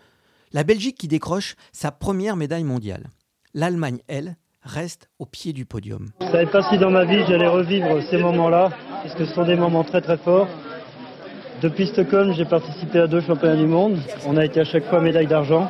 La 0.54 0.64
Belgique 0.64 0.98
qui 0.98 1.10
décroche 1.10 1.56
sa 1.74 1.92
première 1.92 2.38
médaille 2.38 2.64
mondiale. 2.64 3.10
L'Allemagne, 3.54 4.00
elle, 4.08 4.38
reste 4.64 5.10
au 5.20 5.26
pied 5.26 5.54
du 5.54 5.66
podium. 5.66 6.12
Je 6.20 6.26
ne 6.26 6.32
savais 6.32 6.52
pas 6.52 6.70
si 6.70 6.78
dans 6.78 6.92
ma 6.92 7.06
vie 7.06 7.24
j'allais 7.28 7.48
revivre 7.48 8.02
ces 8.10 8.18
moments-là, 8.18 8.70
parce 9.04 9.16
que 9.16 9.26
ce 9.26 9.34
sont 9.34 9.46
des 9.46 9.56
moments 9.56 9.84
très 9.84 10.02
très 10.02 10.18
forts. 10.18 10.48
Depuis 11.62 11.88
Stockholm, 11.88 12.34
j'ai 12.34 12.46
participé 12.46 13.00
à 13.00 13.08
deux 13.08 13.22
championnats 13.22 13.56
du 13.56 13.68
monde. 13.68 14.00
On 14.26 14.38
a 14.38 14.46
été 14.46 14.60
à 14.60 14.66
chaque 14.66 14.86
fois 14.90 15.00
médaille 15.00 15.28
d'argent, 15.28 15.70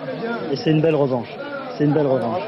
et 0.51 0.55
c'est 0.55 0.71
une 0.71 0.81
belle 0.81 0.95
revanche. 0.95 1.29
C'est 1.77 1.83
une 1.83 1.93
belle 1.93 2.07
revanche. 2.07 2.43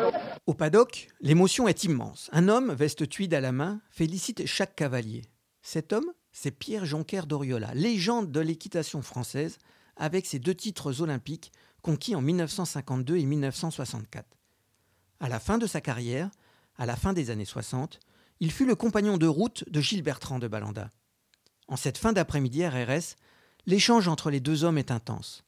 Au 0.45 0.53
paddock, 0.53 1.07
l'émotion 1.21 1.67
est 1.67 1.83
immense. 1.83 2.29
Un 2.33 2.49
homme, 2.49 2.73
veste 2.73 3.07
tweed 3.07 3.33
à 3.33 3.41
la 3.41 3.51
main, 3.51 3.79
félicite 3.89 4.45
chaque 4.45 4.75
cavalier. 4.75 5.23
Cet 5.61 5.93
homme, 5.93 6.11
c'est 6.31 6.51
Pierre 6.51 6.85
Jonquer 6.85 7.21
d'Oriola, 7.27 7.73
légende 7.73 8.31
de 8.31 8.39
l'équitation 8.39 9.01
française, 9.01 9.57
avec 9.95 10.25
ses 10.25 10.39
deux 10.39 10.55
titres 10.55 11.01
olympiques 11.01 11.51
conquis 11.81 12.15
en 12.15 12.21
1952 12.21 13.17
et 13.17 13.25
1964. 13.25 14.25
À 15.19 15.29
la 15.29 15.39
fin 15.39 15.57
de 15.57 15.67
sa 15.67 15.81
carrière, 15.81 16.29
à 16.77 16.85
la 16.85 16.95
fin 16.95 17.13
des 17.13 17.29
années 17.29 17.45
60, 17.45 17.99
il 18.39 18.51
fut 18.51 18.65
le 18.65 18.75
compagnon 18.75 19.17
de 19.17 19.27
route 19.27 19.63
de 19.69 19.81
Gilles 19.81 20.03
Bertrand 20.03 20.39
de 20.39 20.47
Balanda. 20.47 20.91
En 21.67 21.77
cette 21.77 21.97
fin 21.97 22.13
d'après-midi 22.13 22.65
RRS, 22.65 23.15
l'échange 23.65 24.07
entre 24.07 24.29
les 24.29 24.39
deux 24.39 24.63
hommes 24.63 24.77
est 24.77 24.91
intense. 24.91 25.45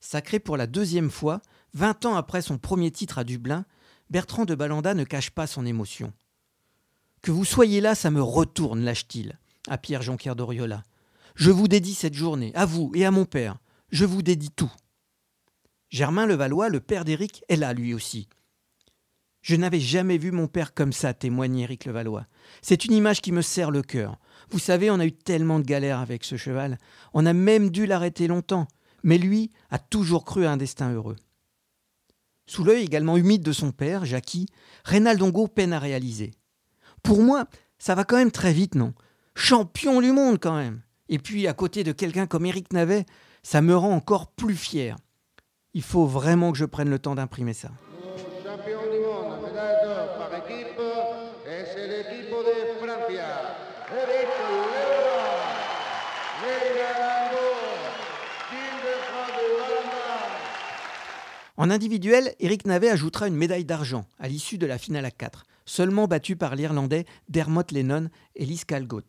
Sacré 0.00 0.38
pour 0.38 0.56
la 0.56 0.66
deuxième 0.66 1.10
fois, 1.10 1.40
20 1.74 2.06
ans 2.06 2.16
après 2.16 2.42
son 2.42 2.58
premier 2.58 2.90
titre 2.90 3.18
à 3.18 3.24
Dublin, 3.24 3.64
Bertrand 4.10 4.46
de 4.46 4.54
Balanda 4.54 4.94
ne 4.94 5.04
cache 5.04 5.30
pas 5.30 5.46
son 5.46 5.66
émotion. 5.66 6.12
Que 7.22 7.30
vous 7.30 7.44
soyez 7.44 7.80
là, 7.80 7.94
ça 7.94 8.10
me 8.10 8.22
retourne, 8.22 8.84
lâche-t-il, 8.84 9.38
à 9.68 9.76
Pierre 9.76 10.02
Jonquière 10.02 10.36
d'Oriola. 10.36 10.82
Je 11.34 11.50
vous 11.50 11.68
dédie 11.68 11.94
cette 11.94 12.14
journée, 12.14 12.52
à 12.54 12.64
vous 12.64 12.90
et 12.94 13.04
à 13.04 13.10
mon 13.10 13.24
père. 13.24 13.58
Je 13.90 14.04
vous 14.04 14.22
dédie 14.22 14.50
tout. 14.50 14.72
Germain 15.90 16.26
Levallois, 16.26 16.68
le 16.68 16.80
père 16.80 17.04
d'Éric, 17.04 17.44
est 17.48 17.56
là 17.56 17.72
lui 17.72 17.94
aussi. 17.94 18.28
Je 19.42 19.56
n'avais 19.56 19.80
jamais 19.80 20.18
vu 20.18 20.32
mon 20.32 20.46
père 20.46 20.74
comme 20.74 20.92
ça, 20.92 21.14
témoigne 21.14 21.58
Éric 21.58 21.84
Levallois. 21.84 22.26
C'est 22.60 22.84
une 22.84 22.92
image 22.92 23.20
qui 23.20 23.32
me 23.32 23.42
serre 23.42 23.70
le 23.70 23.82
cœur. 23.82 24.18
Vous 24.50 24.58
savez, 24.58 24.90
on 24.90 24.98
a 24.98 25.06
eu 25.06 25.12
tellement 25.12 25.60
de 25.60 25.64
galères 25.64 26.00
avec 26.00 26.24
ce 26.24 26.36
cheval. 26.36 26.78
On 27.14 27.26
a 27.26 27.32
même 27.32 27.70
dû 27.70 27.86
l'arrêter 27.86 28.26
longtemps. 28.26 28.66
Mais 29.04 29.18
lui 29.18 29.52
a 29.70 29.78
toujours 29.78 30.24
cru 30.24 30.44
à 30.44 30.50
un 30.50 30.56
destin 30.56 30.92
heureux. 30.92 31.16
Sous 32.46 32.64
l'œil 32.64 32.82
également 32.82 33.16
humide 33.16 33.42
de 33.42 33.52
son 33.52 33.72
père, 33.72 34.04
Jackie, 34.04 34.46
Reynaldongo 34.84 35.46
peine 35.48 35.72
à 35.72 35.78
réaliser. 35.78 36.32
Pour 37.02 37.22
moi, 37.22 37.46
ça 37.78 37.94
va 37.94 38.04
quand 38.04 38.16
même 38.16 38.32
très 38.32 38.52
vite, 38.52 38.74
non? 38.74 38.94
Champion 39.34 40.00
du 40.00 40.12
monde 40.12 40.38
quand 40.40 40.56
même. 40.56 40.82
Et 41.08 41.18
puis, 41.18 41.46
à 41.46 41.52
côté 41.52 41.84
de 41.84 41.92
quelqu'un 41.92 42.26
comme 42.26 42.46
Éric 42.46 42.72
Navet, 42.72 43.06
ça 43.42 43.62
me 43.62 43.76
rend 43.76 43.92
encore 43.92 44.32
plus 44.32 44.56
fier. 44.56 44.96
Il 45.74 45.82
faut 45.82 46.06
vraiment 46.06 46.50
que 46.50 46.58
je 46.58 46.64
prenne 46.64 46.90
le 46.90 46.98
temps 46.98 47.14
d'imprimer 47.14 47.52
ça. 47.52 47.70
En 61.58 61.70
individuel, 61.70 62.36
Eric 62.38 62.66
Navet 62.66 62.88
ajoutera 62.88 63.26
une 63.26 63.34
médaille 63.34 63.64
d'argent 63.64 64.06
à 64.20 64.28
l'issue 64.28 64.58
de 64.58 64.66
la 64.66 64.78
finale 64.78 65.04
à 65.04 65.10
4, 65.10 65.42
seulement 65.66 66.06
battu 66.06 66.36
par 66.36 66.54
l'Irlandais 66.54 67.04
Dermot 67.28 67.64
Lennon 67.72 68.10
et 68.36 68.46
Liz 68.46 68.64
Calgot. 68.64 69.02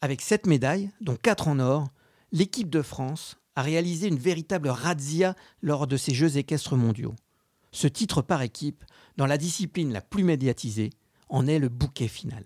Avec 0.00 0.20
sept 0.20 0.48
médailles, 0.48 0.90
dont 1.00 1.14
quatre 1.14 1.46
en 1.46 1.60
or, 1.60 1.86
l'équipe 2.32 2.68
de 2.68 2.82
France 2.82 3.36
a 3.54 3.62
réalisé 3.62 4.08
une 4.08 4.18
véritable 4.18 4.68
razzia 4.68 5.36
lors 5.62 5.86
de 5.86 5.96
ces 5.96 6.12
Jeux 6.12 6.38
équestres 6.38 6.74
mondiaux. 6.74 7.14
Ce 7.70 7.86
titre 7.86 8.20
par 8.20 8.42
équipe, 8.42 8.82
dans 9.16 9.26
la 9.26 9.38
discipline 9.38 9.92
la 9.92 10.00
plus 10.00 10.24
médiatisée, 10.24 10.90
en 11.28 11.46
est 11.46 11.60
le 11.60 11.68
bouquet 11.68 12.08
final. 12.08 12.42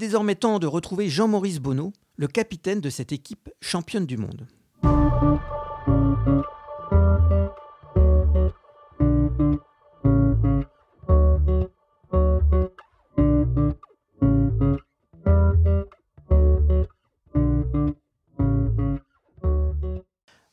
Est 0.00 0.06
désormais 0.06 0.34
temps 0.34 0.58
de 0.58 0.66
retrouver 0.66 1.08
Jean-Maurice 1.08 1.60
Bonneau, 1.60 1.92
le 2.16 2.26
capitaine 2.26 2.80
de 2.80 2.88
cette 2.90 3.12
équipe 3.12 3.50
championne 3.60 4.06
du 4.06 4.16
monde. 4.16 4.46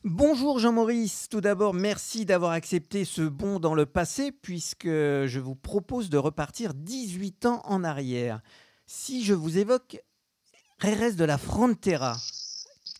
Bonjour 0.04 0.58
Jean-Maurice, 0.58 1.28
tout 1.30 1.40
d'abord 1.40 1.74
merci 1.74 2.26
d'avoir 2.26 2.52
accepté 2.52 3.04
ce 3.04 3.22
bond 3.22 3.60
dans 3.60 3.74
le 3.74 3.86
passé 3.86 4.30
puisque 4.30 4.86
je 4.86 5.38
vous 5.38 5.54
propose 5.54 6.10
de 6.10 6.18
repartir 6.18 6.74
18 6.74 7.46
ans 7.46 7.62
en 7.64 7.82
arrière. 7.82 8.42
Si 8.90 9.22
je 9.22 9.34
vous 9.34 9.58
évoque 9.58 10.02
Rérez 10.78 11.12
de 11.12 11.24
la 11.24 11.36
Frontera, 11.36 12.16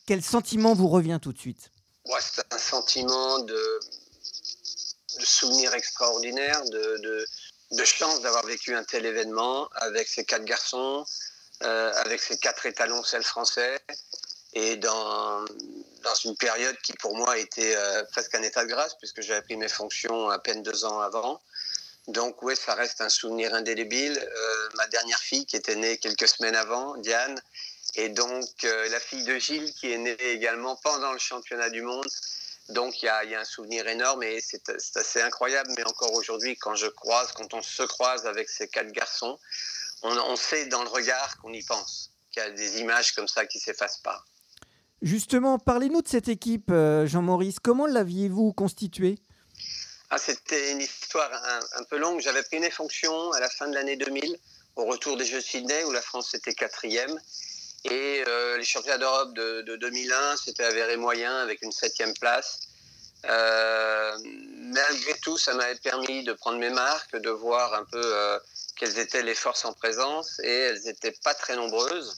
quel 0.06 0.22
sentiment 0.22 0.74
vous 0.74 0.88
revient 0.88 1.18
tout 1.22 1.32
de 1.32 1.38
suite? 1.38 1.70
Ouais, 2.04 2.20
c'est 2.20 2.52
un 2.52 2.58
sentiment 2.58 3.38
de, 3.38 3.80
souvenir 5.20 5.72
extraordinaire, 5.72 6.62
de, 6.68 7.84
chance 7.84 8.20
d'avoir 8.20 8.44
vécu 8.44 8.74
un 8.74 8.84
tel 8.84 9.06
événement 9.06 9.66
avec 9.76 10.08
ces 10.08 10.26
quatre 10.26 10.44
garçons, 10.44 11.06
euh, 11.62 11.92
avec 12.04 12.20
ces 12.20 12.36
quatre 12.36 12.66
étalons 12.66 13.02
sel 13.02 13.22
français, 13.22 13.80
et 14.52 14.76
dans, 14.76 15.42
dans 16.02 16.14
une 16.24 16.36
période 16.36 16.76
qui 16.84 16.92
pour 16.94 17.16
moi 17.16 17.38
était 17.38 17.74
euh, 17.76 18.04
presque 18.12 18.34
un 18.34 18.42
état 18.42 18.62
de 18.64 18.68
grâce, 18.68 18.94
puisque 18.98 19.22
j'avais 19.22 19.42
pris 19.42 19.56
mes 19.56 19.68
fonctions 19.68 20.28
à 20.28 20.38
peine 20.38 20.62
deux 20.62 20.84
ans 20.84 21.00
avant. 21.00 21.40
Donc 22.08 22.42
oui, 22.42 22.56
ça 22.56 22.74
reste 22.74 23.02
un 23.02 23.10
souvenir 23.10 23.54
indélébile. 23.54 24.18
Euh, 24.18 24.68
ma 24.76 24.86
dernière 24.86 25.18
fille 25.18 25.44
qui 25.44 25.56
était 25.56 25.76
née 25.76 25.98
quelques 25.98 26.26
semaines 26.26 26.56
avant, 26.56 26.96
Diane, 26.96 27.38
et 27.96 28.08
donc 28.08 28.48
euh, 28.64 28.88
la 28.88 28.98
fille 28.98 29.24
de 29.24 29.38
Gilles 29.38 29.72
qui 29.74 29.92
est 29.92 29.98
née 29.98 30.16
également 30.30 30.76
pendant 30.76 31.12
le 31.12 31.18
championnat 31.18 31.68
du 31.68 31.82
monde. 31.82 32.08
Donc 32.70 33.02
il 33.02 33.06
y 33.06 33.08
a, 33.08 33.40
un 33.40 33.44
souvenir 33.44 33.86
énorme 33.86 34.22
et 34.22 34.40
c'est 34.40 34.62
c'est 34.78 34.98
assez 34.98 35.20
incroyable. 35.20 35.70
Mais 35.76 35.86
encore 35.86 36.12
aujourd'hui, 36.14 36.56
quand 36.56 36.74
je 36.74 36.86
croise, 36.86 37.32
quand 37.32 37.52
on 37.52 37.62
se 37.62 37.82
croise 37.82 38.26
avec 38.26 38.48
ces 38.48 38.68
quatre 38.68 38.92
garçons, 38.92 39.38
on, 40.02 40.16
on 40.16 40.36
sait 40.36 40.66
dans 40.66 40.82
le 40.82 40.88
regard 40.88 41.38
qu'on 41.38 41.52
y 41.52 41.62
pense, 41.62 42.10
qu'il 42.30 42.42
y 42.42 42.46
a 42.46 42.50
des 42.50 42.80
images 42.80 43.12
comme 43.12 43.28
ça 43.28 43.44
qui 43.44 43.58
s'effacent 43.58 44.00
pas. 44.00 44.24
Justement, 45.02 45.58
parlez-nous 45.58 46.02
de 46.02 46.08
cette 46.08 46.28
équipe, 46.28 46.70
euh, 46.70 47.06
Jean-Maurice. 47.06 47.60
Comment 47.60 47.86
l'aviez-vous 47.86 48.52
constituée? 48.52 49.18
Ah, 50.10 50.18
c'était 50.18 50.72
une 50.72 50.80
histoire 50.80 51.30
un, 51.76 51.84
peu 51.84 51.98
longue. 51.98 52.20
J'avais 52.20 52.42
pris 52.42 52.58
mes 52.60 52.70
fonctions 52.70 53.32
à 53.32 53.40
la 53.40 53.50
fin 53.50 53.68
de 53.68 53.74
l'année 53.74 53.96
2000, 53.96 54.38
au 54.76 54.84
retour 54.84 55.16
des 55.16 55.24
Jeux 55.24 55.38
de 55.38 55.44
Sydney, 55.44 55.84
où 55.84 55.92
la 55.92 56.00
France 56.00 56.34
était 56.34 56.54
quatrième. 56.54 57.20
Et 57.84 58.24
les 58.56 58.64
championnats 58.64 58.98
d'Europe 58.98 59.34
de, 59.34 59.62
de, 59.62 59.76
2001 59.76 60.36
s'étaient 60.36 60.64
avérés 60.64 60.96
moyens 60.96 61.34
avec 61.34 61.62
une 61.62 61.72
septième 61.72 62.14
place. 62.14 62.60
malgré 63.24 65.14
tout, 65.22 65.36
ça 65.36 65.54
m'avait 65.54 65.76
permis 65.76 66.24
de 66.24 66.32
prendre 66.32 66.58
mes 66.58 66.70
marques, 66.70 67.16
de 67.16 67.30
voir 67.30 67.74
un 67.74 67.84
peu 67.84 68.40
quelles 68.78 68.98
étaient 68.98 69.22
les 69.22 69.34
forces 69.34 69.64
en 69.64 69.72
présence, 69.74 70.40
et 70.42 70.54
elles 70.54 70.80
n'étaient 70.84 71.16
pas 71.22 71.34
très 71.34 71.56
nombreuses. 71.56 72.16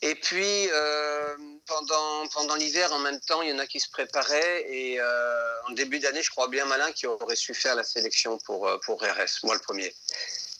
Et 0.00 0.14
puis, 0.14 0.68
euh, 0.70 1.36
pendant, 1.68 2.26
pendant 2.28 2.54
l'hiver, 2.56 2.92
en 2.92 2.98
même 2.98 3.20
temps, 3.20 3.42
il 3.42 3.50
y 3.50 3.52
en 3.52 3.58
a 3.58 3.66
qui 3.66 3.78
se 3.78 3.88
préparaient. 3.88 4.64
Et 4.68 5.00
euh, 5.00 5.62
en 5.68 5.72
début 5.72 6.00
d'année, 6.00 6.22
je 6.22 6.30
crois 6.30 6.48
bien 6.48 6.64
malin 6.64 6.90
qui 6.92 7.06
aurait 7.06 7.36
su 7.36 7.54
faire 7.54 7.74
la 7.74 7.84
sélection 7.84 8.38
pour, 8.38 8.66
euh, 8.66 8.78
pour 8.78 9.00
RS, 9.00 9.44
moi 9.44 9.54
le 9.54 9.60
premier. 9.60 9.94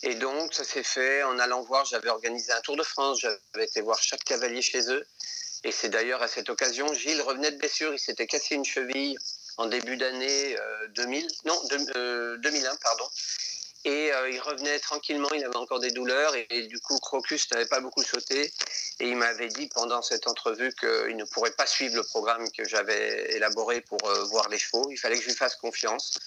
Et 0.03 0.15
donc, 0.15 0.55
ça 0.55 0.63
s'est 0.63 0.85
fait 0.85 1.23
en 1.25 1.39
allant 1.39 1.63
voir. 1.63 1.85
J'avais 1.87 2.11
organisé 2.11 2.53
un 2.53 2.61
Tour 2.61 2.77
de 2.77 2.85
France. 2.85 3.21
J'avais 3.21 3.67
été 3.67 3.81
voir 3.81 4.01
chaque 4.01 4.23
cavalier 4.23 4.63
chez 4.63 4.91
eux. 4.93 5.05
Et 5.65 5.73
c'est 5.73 5.89
d'ailleurs 5.89 6.23
à 6.23 6.29
cette 6.29 6.51
occasion, 6.51 6.93
Gilles 6.95 7.23
revenait 7.23 7.51
de 7.51 7.57
blessure. 7.57 7.93
Il 7.93 7.99
s'était 7.99 8.29
cassé 8.29 8.55
une 8.55 8.65
cheville 8.65 9.17
en 9.57 9.67
début 9.67 9.97
d'année 9.97 10.57
2000, 10.95 11.27
non, 11.47 11.61
2001, 11.67 12.77
pardon. 12.77 13.09
Et 13.85 14.13
euh, 14.13 14.31
il 14.31 14.41
revenait 14.41 14.79
tranquillement, 14.81 15.29
il 15.35 15.45
avait 15.45 15.57
encore 15.57 15.81
des 15.81 15.91
douleurs. 15.91 16.35
Et, 16.51 16.67
du 16.67 16.79
coup, 16.81 16.99
Crocus 16.99 17.51
n'avait 17.53 17.67
pas 17.67 17.81
beaucoup 17.81 18.03
sauté. 18.03 18.53
Et 19.01 19.09
il 19.09 19.17
m'avait 19.17 19.49
dit 19.49 19.69
pendant 19.69 20.03
cette 20.03 20.27
entrevue 20.27 20.73
qu'il 20.75 21.17
ne 21.17 21.25
pourrait 21.25 21.53
pas 21.53 21.67
suivre 21.67 21.97
le 21.97 22.03
programme 22.03 22.51
que 22.51 22.67
j'avais 22.67 23.35
élaboré 23.37 23.81
pour 23.81 23.99
euh, 24.05 24.25
voir 24.25 24.49
les 24.49 24.59
chevaux. 24.59 24.89
Il 24.91 24.97
fallait 24.97 25.17
que 25.17 25.23
je 25.23 25.29
lui 25.29 25.37
fasse 25.37 25.57
confiance. 25.57 26.19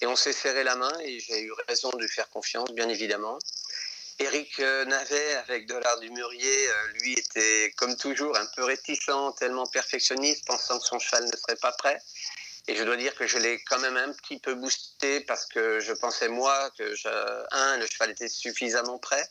Et 0.00 0.06
on 0.06 0.16
s'est 0.16 0.32
serré 0.32 0.64
la 0.64 0.76
main 0.76 0.92
et 1.00 1.20
j'ai 1.20 1.40
eu 1.42 1.52
raison 1.68 1.90
de 1.90 2.02
lui 2.02 2.08
faire 2.08 2.28
confiance, 2.28 2.70
bien 2.72 2.88
évidemment. 2.88 3.38
Eric 4.18 4.58
euh, 4.60 4.84
Navet, 4.84 5.34
avec 5.36 5.66
Dollar 5.66 5.98
du 6.00 6.10
Murier, 6.10 6.68
lui 7.00 7.14
était 7.14 7.72
comme 7.76 7.96
toujours 7.96 8.36
un 8.36 8.46
peu 8.56 8.64
réticent, 8.64 9.34
tellement 9.38 9.66
perfectionniste, 9.66 10.44
pensant 10.46 10.78
que 10.78 10.84
son 10.84 10.98
cheval 10.98 11.24
ne 11.24 11.36
serait 11.36 11.56
pas 11.56 11.72
prêt. 11.72 11.98
Et 12.68 12.74
je 12.74 12.82
dois 12.82 12.96
dire 12.96 13.14
que 13.14 13.26
je 13.26 13.38
l'ai 13.38 13.62
quand 13.64 13.78
même 13.78 13.96
un 13.96 14.12
petit 14.12 14.38
peu 14.38 14.54
boosté 14.54 15.20
parce 15.20 15.46
que 15.46 15.78
je 15.78 15.92
pensais, 15.92 16.28
moi, 16.28 16.70
que, 16.76 16.94
un, 17.52 17.76
le 17.78 17.86
cheval 17.86 18.10
était 18.10 18.28
suffisamment 18.28 18.98
prêt. 18.98 19.28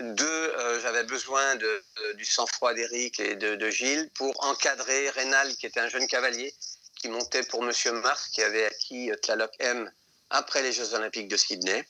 Deux, 0.00 0.26
euh, 0.26 0.80
j'avais 0.80 1.04
besoin 1.04 1.54
de, 1.54 1.84
du 2.14 2.24
sang-froid 2.24 2.74
d'Éric 2.74 3.20
et 3.20 3.36
de, 3.36 3.70
Gilles 3.70 4.10
pour 4.14 4.34
encadrer 4.44 5.08
Rénal, 5.10 5.54
qui 5.54 5.66
était 5.66 5.78
un 5.78 5.88
jeune 5.88 6.08
cavalier, 6.08 6.52
qui 6.96 7.08
montait 7.08 7.44
pour 7.44 7.62
Monsieur 7.62 7.92
Mars, 7.92 8.28
qui 8.30 8.42
avait 8.42 8.64
acquis 8.64 9.12
euh, 9.12 9.16
Tlaloc 9.16 9.52
M 9.60 9.90
après 10.30 10.62
les 10.62 10.72
Jeux 10.72 10.94
Olympiques 10.94 11.28
de 11.28 11.36
Sydney. 11.36 11.86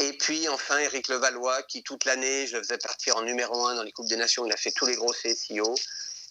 Et 0.00 0.12
puis 0.12 0.48
enfin 0.50 0.78
Éric 0.78 1.08
Levallois, 1.08 1.62
qui 1.62 1.82
toute 1.82 2.04
l'année, 2.04 2.46
je 2.46 2.56
le 2.56 2.62
faisais 2.62 2.78
partir 2.78 3.16
en 3.16 3.22
numéro 3.22 3.66
un 3.66 3.74
dans 3.74 3.82
les 3.82 3.92
Coupes 3.92 4.08
des 4.08 4.16
Nations. 4.16 4.44
Il 4.44 4.52
a 4.52 4.56
fait 4.56 4.70
tous 4.72 4.86
les 4.86 4.94
gros 4.94 5.12
CSIO. 5.12 5.74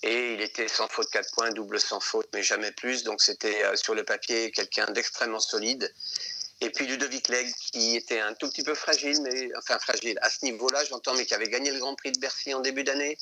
Et 0.04 0.34
il 0.34 0.42
était 0.42 0.68
sans 0.68 0.88
faute 0.88 1.10
4 1.10 1.34
points, 1.34 1.52
double 1.52 1.80
sans 1.80 2.00
faute, 2.00 2.28
mais 2.34 2.44
jamais 2.44 2.72
plus. 2.72 3.04
Donc 3.04 3.22
c'était 3.22 3.64
euh, 3.64 3.76
sur 3.76 3.96
le 3.96 4.04
papier 4.04 4.52
quelqu'un 4.52 4.86
d'extrêmement 4.92 5.40
solide. 5.40 5.92
Et 6.62 6.70
puis 6.72 6.88
Ludovic 6.88 7.30
Legge, 7.30 7.54
qui 7.72 7.96
était 7.96 8.20
un 8.20 8.34
tout 8.34 8.50
petit 8.50 8.64
peu 8.64 8.74
fragile, 8.74 9.22
mais 9.22 9.50
enfin 9.58 9.78
fragile 9.80 10.18
à 10.22 10.30
ce 10.30 10.44
niveau-là, 10.46 10.84
j'entends, 10.86 11.14
mais 11.14 11.26
qui 11.26 11.34
avait 11.34 11.50
gagné 11.50 11.72
le 11.72 11.80
Grand 11.80 11.96
Prix 11.96 12.12
de 12.12 12.20
Bercy 12.20 12.54
en 12.54 12.62
début 12.62 12.84
d'année 12.84 13.18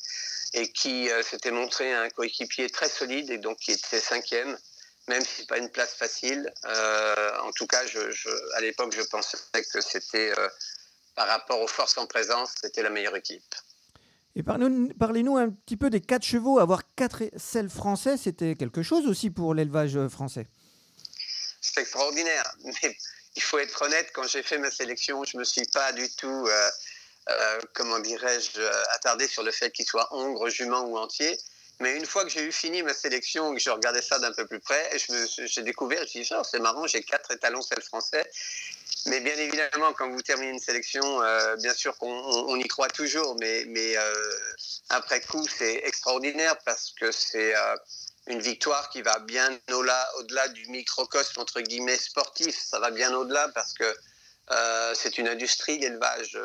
et 0.54 0.70
qui 0.72 1.10
euh, 1.10 1.22
s'était 1.22 1.50
montré 1.50 1.92
un 1.92 2.08
coéquipier 2.10 2.70
très 2.70 2.88
solide 2.88 3.30
et 3.30 3.38
donc 3.38 3.58
qui 3.58 3.72
était 3.72 4.00
cinquième, 4.00 4.56
même 5.08 5.22
si 5.24 5.44
pas 5.46 5.58
une 5.58 5.70
place 5.70 5.94
facile. 5.94 6.52
Euh, 6.64 7.38
en 7.40 7.52
tout 7.52 7.66
cas, 7.66 7.82
à 8.54 8.60
l'époque, 8.60 8.94
je 8.94 9.02
pensais 9.02 9.38
que 9.72 9.80
c'était, 9.80 10.32
par 11.14 11.26
rapport 11.26 11.60
aux 11.60 11.68
forces 11.68 11.98
en 11.98 12.06
présence, 12.06 12.52
c'était 12.62 12.82
la 12.82 12.90
meilleure 12.90 13.16
équipe. 13.16 13.54
Et 14.38 14.42
parlez-nous 14.42 15.38
un 15.38 15.48
petit 15.48 15.78
peu 15.78 15.88
des 15.88 16.02
quatre 16.02 16.24
chevaux. 16.24 16.58
Avoir 16.58 16.82
quatre 16.94 17.22
selles 17.38 17.70
français, 17.70 18.18
c'était 18.18 18.54
quelque 18.54 18.82
chose 18.82 19.06
aussi 19.06 19.30
pour 19.30 19.54
l'élevage 19.54 19.98
français? 20.08 20.46
C'est 21.62 21.80
extraordinaire. 21.80 22.44
Mais 22.64 22.96
il 23.34 23.42
faut 23.42 23.58
être 23.58 23.80
honnête, 23.80 24.10
quand 24.12 24.28
j'ai 24.28 24.42
fait 24.42 24.58
ma 24.58 24.70
sélection, 24.70 25.24
je 25.24 25.38
ne 25.38 25.40
me 25.40 25.44
suis 25.44 25.64
pas 25.72 25.90
du 25.92 26.06
tout, 26.16 26.46
euh, 26.46 26.70
euh, 27.30 27.60
comment 27.72 27.98
dirais-je, 27.98 28.60
attardé 28.94 29.26
sur 29.26 29.42
le 29.42 29.52
fait 29.52 29.70
qu'il 29.70 29.86
soit 29.86 30.06
hongre, 30.14 30.50
jument 30.50 30.82
ou 30.82 30.98
entier. 30.98 31.38
Mais 31.80 31.96
une 31.96 32.06
fois 32.06 32.24
que 32.24 32.30
j'ai 32.30 32.42
eu 32.42 32.52
fini 32.52 32.82
ma 32.82 32.94
sélection 32.94 33.52
et 33.52 33.56
que 33.56 33.62
je 33.62 33.70
regardais 33.70 34.02
ça 34.02 34.18
d'un 34.18 34.32
peu 34.32 34.46
plus 34.46 34.60
près, 34.60 34.90
j'ai 35.46 35.62
découvert, 35.62 35.98
je 35.98 36.04
me 36.04 36.08
suis 36.08 36.20
dit, 36.22 36.28
oh, 36.38 36.42
c'est 36.50 36.58
marrant, 36.58 36.86
j'ai 36.86 37.02
quatre 37.02 37.30
étalons 37.30 37.60
selles 37.62 37.82
français. 37.82 38.24
Mais 39.06 39.20
bien 39.20 39.36
évidemment, 39.36 39.92
quand 39.92 40.10
vous 40.10 40.22
terminez 40.22 40.50
une 40.50 40.58
sélection, 40.58 41.22
euh, 41.22 41.54
bien 41.56 41.74
sûr 41.74 41.96
qu'on 41.96 42.56
y 42.56 42.66
croit 42.66 42.88
toujours, 42.88 43.36
mais, 43.38 43.96
euh, 43.96 44.14
après 44.88 45.20
coup, 45.20 45.46
c'est 45.46 45.82
extraordinaire 45.84 46.56
parce 46.64 46.92
que 46.98 47.12
c'est 47.12 47.54
euh, 47.54 47.76
une 48.26 48.40
victoire 48.40 48.90
qui 48.90 49.02
va 49.02 49.20
bien 49.20 49.56
au-delà 49.70 50.48
du 50.48 50.66
microcosme, 50.68 51.40
entre 51.40 51.60
guillemets, 51.60 51.98
sportif. 51.98 52.58
Ça 52.58 52.80
va 52.80 52.90
bien 52.90 53.14
au-delà 53.14 53.48
parce 53.54 53.72
que 53.74 53.96
c'est 54.94 55.18
une 55.18 55.28
industrie, 55.28 55.78
l'élevage, 55.78 56.38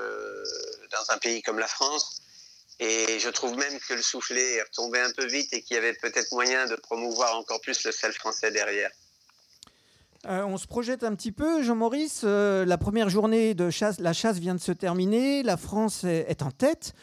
dans 0.91 1.13
un 1.13 1.17
pays 1.17 1.41
comme 1.41 1.59
la 1.59 1.67
France. 1.67 2.21
Et 2.79 3.19
je 3.19 3.29
trouve 3.29 3.55
même 3.57 3.79
que 3.79 3.93
le 3.93 4.01
soufflet 4.01 4.55
est 4.55 4.63
retombé 4.63 4.99
un 4.99 5.11
peu 5.11 5.25
vite 5.25 5.53
et 5.53 5.61
qu'il 5.61 5.75
y 5.75 5.77
avait 5.77 5.93
peut-être 5.93 6.31
moyen 6.31 6.65
de 6.65 6.75
promouvoir 6.75 7.35
encore 7.37 7.61
plus 7.61 7.83
le 7.83 7.91
sel 7.91 8.11
français 8.11 8.49
derrière. 8.49 8.91
Euh, 10.27 10.43
on 10.43 10.57
se 10.57 10.67
projette 10.67 11.03
un 11.03 11.15
petit 11.15 11.31
peu, 11.31 11.63
Jean-Maurice. 11.63 12.21
Euh, 12.25 12.63
la 12.65 12.77
première 12.77 13.09
journée 13.09 13.55
de 13.55 13.71
chasse, 13.71 13.99
la 13.99 14.13
chasse 14.13 14.37
vient 14.37 14.53
de 14.53 14.59
se 14.59 14.71
terminer. 14.71 15.41
La 15.41 15.57
France 15.57 16.03
est, 16.03 16.43
en 16.43 16.51
tête. 16.51 16.93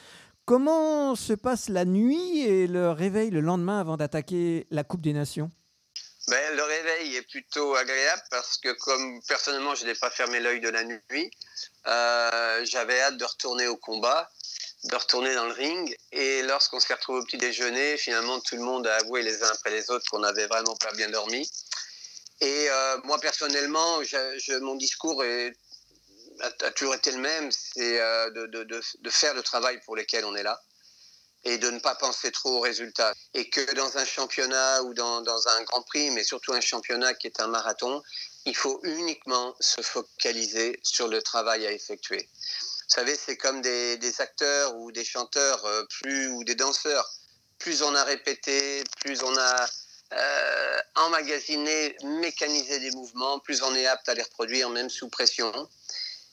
Comment 0.44 1.16
se 1.16 1.32
passe 1.32 1.68
la 1.68 1.84
nuit 1.84 2.42
et 2.42 2.68
le 2.68 2.90
réveil 2.90 3.30
le 3.30 3.40
lendemain 3.40 3.80
avant 3.80 3.96
d'attaquer 3.96 4.66
la 4.70 4.84
Coupe 4.84 5.00
des 5.00 5.12
Nations? 5.12 5.50
Ben, 6.28 6.56
Le 6.56 6.62
réveil 6.62 7.16
est 7.16 7.28
plutôt 7.28 7.74
agréable 7.74 8.22
parce 8.30 8.56
que 8.58 8.72
comme 8.84 9.20
personnellement 9.26 9.74
je 9.74 9.84
n'ai 9.84 9.94
pas 9.94 10.10
fermé 10.10 10.38
l'œil 10.38 10.60
de 10.60 10.68
la 10.68 10.84
nuit, 10.84 11.30
euh, 11.86 12.64
j'avais 12.64 13.00
hâte 13.00 13.16
de 13.16 13.24
retourner 13.24 13.66
au 13.66 13.76
combat, 13.76 14.30
de 14.84 14.94
retourner 14.94 15.34
dans 15.34 15.46
le 15.46 15.52
ring. 15.52 15.96
Et 16.12 16.42
lorsqu'on 16.42 16.78
s'est 16.78 16.94
retrouvé 16.94 17.18
au 17.20 17.24
petit 17.24 17.38
déjeuner, 17.38 17.96
finalement 17.96 18.38
tout 18.40 18.56
le 18.56 18.62
monde 18.62 18.86
a 18.86 18.94
avoué 18.96 19.22
les 19.22 19.42
uns 19.42 19.50
après 19.52 19.70
les 19.70 19.90
autres 19.90 20.08
qu'on 20.08 20.20
n'avait 20.20 20.46
vraiment 20.46 20.76
pas 20.76 20.92
bien 20.92 21.10
dormi. 21.10 21.50
Et 22.40 22.70
euh, 22.70 22.98
moi, 23.04 23.18
personnellement, 23.18 24.00
mon 24.60 24.76
discours 24.76 25.22
a, 25.22 26.70
toujours 26.72 26.94
été 26.94 27.10
le 27.10 27.18
même, 27.18 27.50
c'est 27.50 28.00
euh, 28.00 28.30
de, 28.30 29.10
faire 29.10 29.34
le 29.34 29.42
travail 29.42 29.80
pour 29.84 29.96
lequel 29.96 30.24
on 30.24 30.36
est 30.36 30.42
là 30.42 30.60
et 31.44 31.56
de 31.56 31.70
ne 31.70 31.78
pas 31.78 31.94
penser 31.94 32.30
trop 32.32 32.58
aux 32.58 32.60
résultats. 32.60 33.14
Et 33.34 33.48
que 33.48 33.74
dans 33.74 33.96
un 33.96 34.04
championnat 34.04 34.82
ou 34.82 34.94
dans, 34.94 35.48
un 35.48 35.62
grand 35.62 35.82
prix, 35.82 36.10
mais 36.10 36.24
surtout 36.24 36.52
un 36.52 36.60
championnat 36.60 37.14
qui 37.14 37.26
est 37.26 37.40
un 37.40 37.46
marathon, 37.46 38.02
il 38.44 38.56
faut 38.56 38.80
uniquement 38.82 39.54
se 39.60 39.80
focaliser 39.80 40.78
sur 40.82 41.08
le 41.08 41.22
travail 41.22 41.66
à 41.66 41.72
effectuer. 41.72 42.28
Vous 42.28 42.94
savez, 42.94 43.16
c'est 43.16 43.36
comme 43.36 43.60
des, 43.60 44.20
acteurs 44.20 44.76
ou 44.76 44.90
des 44.92 45.04
chanteurs 45.04 45.64
euh, 45.64 45.84
plus, 46.00 46.28
ou 46.28 46.44
des 46.44 46.54
danseurs. 46.54 47.08
Plus 47.58 47.82
on 47.82 47.94
a 47.94 48.04
répété, 48.04 48.82
plus 49.00 49.22
on 49.22 49.36
a 49.36 49.66
euh, 50.12 50.80
emmagasiner, 50.94 51.96
mécaniser 52.02 52.80
des 52.80 52.90
mouvements, 52.92 53.38
plus 53.40 53.62
on 53.62 53.74
est 53.74 53.86
apte 53.86 54.08
à 54.08 54.14
les 54.14 54.22
reproduire, 54.22 54.70
même 54.70 54.88
sous 54.88 55.08
pression. 55.08 55.68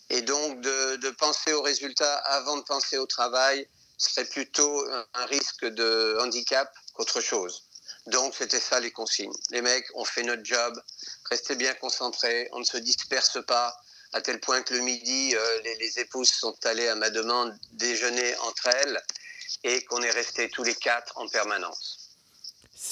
Et 0.09 0.21
donc, 0.21 0.61
de, 0.61 1.09
penser 1.11 1.51
aux 1.53 1.61
résultats 1.61 2.15
avant 2.15 2.57
de 2.57 2.63
penser 2.63 2.97
au 2.97 3.05
travail 3.05 3.67
serait 3.97 4.25
plutôt 4.25 4.85
un, 5.13 5.25
risque 5.25 5.65
de 5.65 6.17
handicap 6.21 6.71
qu'autre 6.93 7.21
chose. 7.21 7.63
Donc, 8.07 8.35
c'était 8.37 8.59
ça 8.59 8.79
les 8.79 8.91
consignes. 8.91 9.33
Les 9.49 9.61
mecs, 9.61 9.87
on 9.95 10.05
fait 10.05 10.23
notre 10.23 10.45
job, 10.45 10.81
restez 11.29 11.55
bien 11.55 11.73
concentrés, 11.73 12.47
on 12.51 12.59
ne 12.59 12.65
se 12.65 12.77
disperse 12.77 13.43
pas, 13.45 13.75
à 14.13 14.21
tel 14.21 14.39
point 14.39 14.61
que 14.61 14.73
le 14.73 14.81
midi, 14.81 15.35
euh, 15.35 15.61
les, 15.63 15.75
les, 15.77 15.99
épouses 15.99 16.31
sont 16.31 16.55
allées 16.65 16.87
à 16.87 16.95
ma 16.95 17.09
demande 17.09 17.57
déjeuner 17.73 18.37
entre 18.37 18.67
elles 18.67 19.03
et 19.63 19.83
qu'on 19.85 20.01
est 20.01 20.11
restés 20.11 20.49
tous 20.49 20.63
les 20.63 20.75
quatre 20.75 21.17
en 21.17 21.27
permanence. 21.27 22.04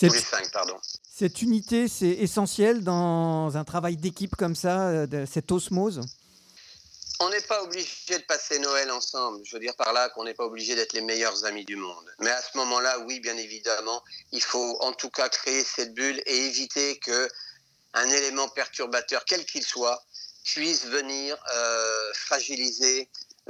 Cette, 0.10 0.36
Cette 1.12 1.42
unité, 1.42 1.88
c'est 1.88 2.08
essentiel 2.08 2.84
dans 2.84 3.56
un 3.56 3.64
travail 3.64 3.98
d'équipe 3.98 4.36
comme 4.36 4.56
ça, 4.56 4.90
euh, 4.90 5.08
de, 5.08 5.26
cette 5.26 5.52
osmose? 5.52 6.02
On 7.20 7.30
n'est 7.30 7.42
pas 7.42 7.64
obligé 7.64 7.88
de 8.10 8.24
passer 8.28 8.60
Noël 8.60 8.92
ensemble. 8.92 9.42
Je 9.46 9.56
veux 9.56 9.62
dire 9.62 9.76
par 9.76 9.94
là 9.94 10.10
qu'on 10.10 10.26
n'est 10.26 10.34
pas 10.34 10.46
obligé 10.46 10.76
d'être 10.76 10.94
les 10.94 11.02
meilleurs 11.02 11.46
amis 11.46 11.64
du 11.64 11.76
monde. 11.76 12.14
Mais 12.20 12.32
à 12.32 12.42
ce 12.42 12.58
moment-là, 12.58 13.00
oui, 13.08 13.20
bien 13.20 13.38
évidemment, 13.38 14.04
il 14.32 14.42
faut 14.42 14.78
en 14.82 14.92
tout 14.92 15.10
cas 15.10 15.30
créer 15.30 15.64
cette 15.64 15.94
bulle 15.94 16.22
et 16.26 16.48
éviter 16.48 16.98
que 17.00 17.30
un 17.94 18.10
élément 18.10 18.50
perturbateur, 18.50 19.24
quel 19.26 19.46
qu'il 19.46 19.64
soit, 19.64 20.04
puisse 20.44 20.86
venir 20.86 21.38
euh, 21.56 22.14
fragiliser 22.14 23.10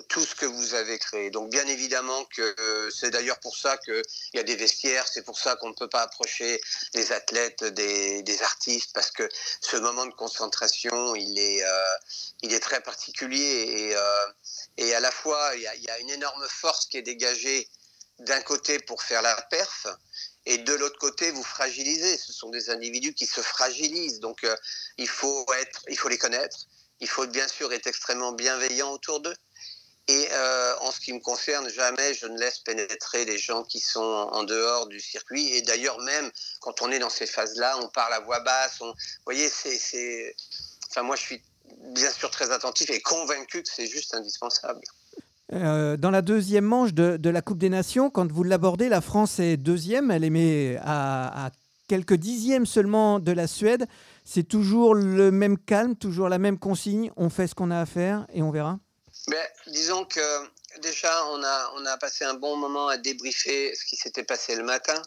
tout 0.10 0.25
ce 0.25 0.34
que 0.36 0.45
vous 0.45 0.73
avez 0.73 0.97
créé. 0.97 1.29
Donc 1.29 1.49
bien 1.51 1.67
évidemment 1.67 2.25
que 2.25 2.56
euh, 2.60 2.89
c'est 2.89 3.12
d'ailleurs 3.12 3.39
pour 3.39 3.56
ça 3.56 3.77
qu'il 3.77 4.01
y 4.34 4.39
a 4.39 4.43
des 4.43 4.56
vestiaires, 4.56 5.08
c'est 5.08 5.21
pour 5.23 5.38
ça 5.38 5.56
qu'on 5.56 5.69
ne 5.69 5.75
peut 5.75 5.89
pas 5.89 6.01
approcher 6.01 6.60
les 6.93 7.12
athlètes 7.12 7.63
des, 7.63 8.41
artistes, 8.41 8.91
parce 8.93 9.12
que 9.12 9.27
ce 9.62 9.77
moment 9.77 10.06
de 10.06 10.13
concentration, 10.13 11.15
il 11.15 11.38
est, 11.38 11.63
euh, 11.63 11.95
il 12.41 12.53
est 12.53 12.60
très 12.60 12.82
particulier 12.82 13.65
et, 13.67 13.95
euh, 13.95 14.25
et 14.77 14.95
à 14.95 14.99
la 14.99 15.12
fois, 15.12 15.51
il 15.56 15.62
y, 15.62 15.67
a, 15.67 15.75
il 15.75 15.84
y, 15.84 15.89
a, 15.89 15.99
une 15.99 16.10
énorme 16.10 16.45
force 16.49 16.88
qui 16.88 16.97
est 16.97 17.03
dégagée 17.03 17.69
d'un 18.19 18.41
côté 18.41 18.79
pour 18.79 19.03
faire 19.03 19.21
la 19.21 19.39
perf, 19.43 19.88
et 20.45 20.58
de 20.58 20.73
l'autre 20.73 20.99
côté, 20.99 21.32
vous 21.32 21.43
fragilisez. 21.43 22.17
Ce 22.17 22.34
sont 22.34 22.49
des 22.49 22.69
individus 22.69 23.13
qui 23.13 23.25
se 23.25 23.41
fragilisent. 23.41 24.19
Donc, 24.19 24.45
il, 24.97 25.08
faut 25.08 25.45
être, 25.53 25.84
il 25.88 25.97
faut 25.97 26.10
les 26.10 26.17
connaître. 26.17 26.67
Il 26.99 27.08
faut 27.08 27.25
bien 27.27 27.47
sûr 27.47 27.71
être 27.71 27.88
extrêmement 27.88 28.34
bienveillant 28.34 28.91
autour 28.91 29.21
d'eux. 29.21 29.36
Et 30.10 30.28
euh, 30.34 30.74
en 30.82 30.92
ce 30.92 31.00
qui 31.00 31.13
me 31.13 31.20
concerne, 31.20 31.70
jamais 31.70 32.13
je 32.13 32.26
ne 32.26 32.38
laisse 32.38 32.60
pénétrer 32.60 33.24
les 33.24 33.38
gens 33.38 33.63
qui 33.63 33.80
sont 33.80 34.02
en 34.02 34.44
dehors 34.44 34.88
du 34.88 35.00
circuit. 35.00 35.48
Et 35.56 35.62
d'ailleurs, 35.62 35.98
même 36.02 36.30
quand 36.60 36.82
on 36.82 36.92
est 36.92 37.00
dans 37.00 37.10
ces 37.10 37.26
phases-là, 37.26 37.78
on 37.82 37.88
parle 37.88 38.13
à 38.13 38.20
voix 38.20 38.42
basse. 38.42 38.80
Vous 38.82 38.94
voyez, 39.26 39.48
c'est. 39.48 40.36
Enfin, 40.89 41.04
moi, 41.04 41.16
je 41.16 41.22
suis 41.22 41.42
bien 41.96 42.12
sûr 42.12 42.30
très 42.30 42.52
attentif 42.52 42.89
et 42.89 43.02
convaincu 43.02 43.63
que 43.63 43.70
c'est 43.74 43.88
juste 43.88 44.13
indispensable. 44.13 44.82
Euh, 45.54 45.98
dans 45.98 46.12
la 46.12 46.22
deuxième 46.22 46.66
manche 46.66 46.94
de, 46.94 47.30
la 47.30 47.42
Coupe 47.42 47.58
des 47.58 47.70
Nations, 47.70 48.10
quand 48.10 48.30
vous 48.32 48.44
l'abordez, 48.44 48.89
la 48.89 49.02
France 49.02 49.39
est 49.39 49.58
deuxième. 49.58 50.12
Elle 50.12 50.24
est 50.24 50.78
à, 50.82 51.52
quelques 51.88 52.16
dixièmes 52.16 52.66
seulement 52.66 53.20
de 53.20 53.32
la 53.32 53.48
Suède. 53.48 53.86
C'est 54.26 54.44
toujours 54.44 54.96
le 54.96 55.32
même 55.32 55.58
calme, 55.58 55.96
toujours 55.96 56.28
la 56.28 56.39
même 56.39 56.58
consigne. 56.58 57.12
On 57.16 57.30
fait 57.30 57.48
ce 57.48 57.56
qu'on 57.56 57.72
a 57.72 57.80
à 57.80 57.86
faire 57.86 58.26
et 58.34 58.42
on 58.42 58.52
verra. 58.52 58.80
Mais, 59.28 59.52
disons 59.68 60.06
que 60.06 60.50
déjà, 60.80 61.26
on 61.28 61.44
a, 61.86 61.98
passé 61.98 62.26
un 62.26 62.34
bon 62.34 62.56
moment 62.58 62.88
à 62.88 62.98
débriefer 62.98 63.74
ce 63.76 63.86
qui 63.86 63.96
s'était 63.96 64.24
passé 64.24 64.56
le 64.56 64.64
matin. 64.64 65.02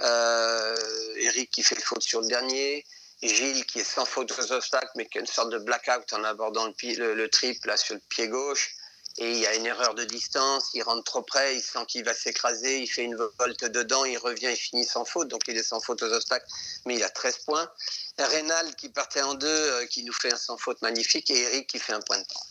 Euh, 0.00 0.76
Eric 1.16 1.50
qui 1.50 1.62
fait 1.62 1.80
faute 1.80 2.02
sur 2.02 2.20
le 2.20 2.28
dernier. 2.28 2.84
Gilles 3.22 3.64
qui 3.64 3.80
est 3.80 3.84
sans 3.84 4.04
faute 4.04 4.32
aux 4.38 4.52
obstacles, 4.52 4.90
mais 4.96 5.06
qui 5.06 5.16
a 5.16 5.20
une 5.22 5.26
sorte 5.26 5.50
de 5.50 5.58
blackout 5.58 6.12
en 6.12 6.24
abordant 6.24 6.66
le, 6.66 7.30
là, 7.64 7.76
sur 7.76 7.94
le 7.94 8.00
pied 8.10 8.28
gauche 8.28 8.76
et 9.18 9.30
il 9.30 9.38
y 9.38 9.46
a 9.46 9.54
une 9.54 9.66
erreur 9.66 9.94
de 9.94 10.04
distance, 10.04 10.70
il 10.74 10.82
rentre 10.82 11.04
trop 11.04 11.22
près, 11.22 11.56
il 11.56 11.62
sent 11.62 11.84
qu'il 11.86 12.04
va 12.04 12.14
s'écraser, 12.14 12.80
il 12.80 12.88
fait 12.88 13.04
une 13.04 13.16
volte 13.38 13.64
dedans, 13.64 14.04
il 14.04 14.18
revient, 14.18 14.48
il 14.50 14.56
finit 14.56 14.84
sans 14.84 15.04
faute, 15.04 15.28
donc 15.28 15.42
il 15.46 15.56
est 15.56 15.62
sans 15.62 15.80
faute 15.80 16.02
aux 16.02 16.12
obstacles, 16.12 16.46
mais 16.84 16.96
il 16.96 17.02
a 17.04 17.10
13 17.10 17.38
points. 17.46 17.70
Rénal 18.18 18.74
qui 18.74 18.88
partait 18.88 19.22
en 19.22 19.34
deux, 19.34 19.46
euh, 19.46 19.86
qui 19.86 20.02
nous 20.04 20.12
fait 20.12 20.32
un 20.32 20.36
sans 20.36 20.56
faute 20.56 20.82
magnifique, 20.82 21.30
et 21.30 21.42
Eric 21.42 21.68
qui 21.68 21.78
fait 21.78 21.92
un 21.92 22.00
point 22.00 22.18
de 22.18 22.24
temps. 22.24 22.46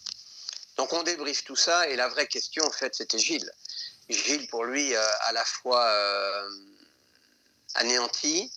Donc 0.77 0.93
on 0.93 1.03
débriefe 1.03 1.43
tout 1.43 1.55
ça, 1.55 1.87
et 1.87 1.95
la 1.95 2.07
vraie 2.07 2.27
question, 2.27 2.63
en 2.65 2.71
fait, 2.71 2.95
c'était 2.95 3.19
Gilles. 3.19 3.51
Gilles, 4.09 4.47
pour 4.47 4.65
lui, 4.65 4.95
euh, 4.95 5.05
à 5.21 5.31
la 5.31 5.45
fois 5.45 5.85
euh, 5.85 6.49
anéanti, 7.75 8.51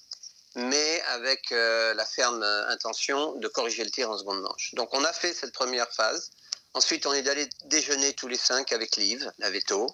mais 0.54 1.02
avec 1.08 1.50
la 1.50 2.06
ferme 2.06 2.42
intention 2.42 3.34
de 3.34 3.46
corriger 3.46 3.84
le 3.84 3.90
tir 3.90 4.10
en 4.10 4.16
seconde 4.16 4.40
manche. 4.40 4.74
Donc 4.74 4.88
on 4.94 5.04
a 5.04 5.12
fait 5.12 5.34
cette 5.34 5.52
première 5.52 5.92
phase 5.92 6.30
Ensuite, 6.76 7.06
on 7.06 7.14
est 7.14 7.26
allé 7.26 7.48
déjeuner 7.64 8.12
tous 8.12 8.28
les 8.28 8.36
cinq 8.36 8.70
avec 8.70 8.96
Liv, 8.96 9.32
la 9.38 9.48
veto. 9.48 9.86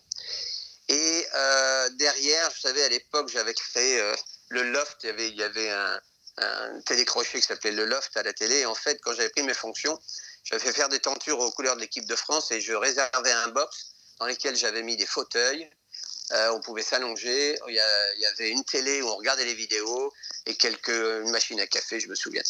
Et 0.89 1.27
euh, 1.33 1.89
derrière, 1.91 2.51
vous 2.51 2.59
savez, 2.59 2.83
à 2.83 2.89
l'époque, 2.89 3.29
j'avais 3.29 3.55
créé 3.55 4.01
euh, 4.01 4.13
le 4.49 4.65
loft. 4.65 4.97
Il 5.05 5.07
y 5.07 5.11
avait, 5.11 5.29
il 5.29 5.37
y 5.37 5.45
avait 5.45 5.71
un, 5.71 6.01
un 6.39 6.81
télécrochet 6.81 7.39
qui 7.39 7.47
s'appelait 7.47 7.71
le 7.71 7.85
loft 7.85 8.17
à 8.17 8.25
la 8.25 8.33
télé. 8.33 8.57
Et 8.57 8.67
en 8.67 8.75
fait, 8.75 9.01
quand 9.01 9.15
j'avais 9.15 9.29
pris 9.29 9.45
mes 9.45 9.55
fonctions, 9.55 9.97
j'avais 10.45 10.63
fait 10.63 10.73
faire 10.73 10.89
des 10.89 11.01
tentures 11.01 11.39
aux 11.39 11.51
couleurs 11.51 11.77
de 11.77 11.81
l'équipe 11.81 12.07
de 12.07 12.17
France 12.17 12.51
et 12.51 12.61
je 12.61 12.73
réservais 12.73 13.33
un 13.33 13.49
box 13.49 13.93
dans 14.19 14.27
lequel 14.27 14.57
j'avais 14.57 14.83
mis 14.83 14.97
des 14.97 15.07
fauteuils, 15.07 15.69
euh, 16.33 16.51
on 16.53 16.61
pouvait 16.61 16.83
s'allonger. 16.83 17.59
Il, 17.69 17.75
y, 17.75 18.27
avait 18.27 18.51
une 18.51 18.65
télé 18.65 19.03
où 19.03 19.09
on 19.09 19.17
regardait 19.17 19.45
les 19.45 19.55
vidéos 19.55 20.13
et 20.47 20.55
quelques 20.55 20.89
une 20.89 21.31
machine 21.31 21.61
à 21.61 21.67
café, 21.67 22.01
je 22.01 22.09
me 22.09 22.15
souviens. 22.15 22.43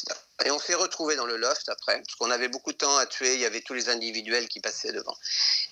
Et 0.45 0.51
on 0.51 0.59
s'est 0.59 0.75
retrouvés 0.75 1.17
dans 1.17 1.27
le 1.27 1.37
loft 1.37 1.69
après, 1.69 2.01
parce 2.01 2.15
qu'on 2.15 2.31
avait 2.31 2.49
beaucoup 2.49 2.73
de 2.73 2.77
temps 2.77 2.97
à 2.97 3.07
tuer. 3.07 3.35
Il 3.35 3.41
y 3.41 3.45
avait 3.45 3.61
tous 3.61 3.75
les 3.75 3.89
individuels 3.89 4.49
qui 4.49 4.61
passaient 4.61 4.93
devant. 4.93 5.17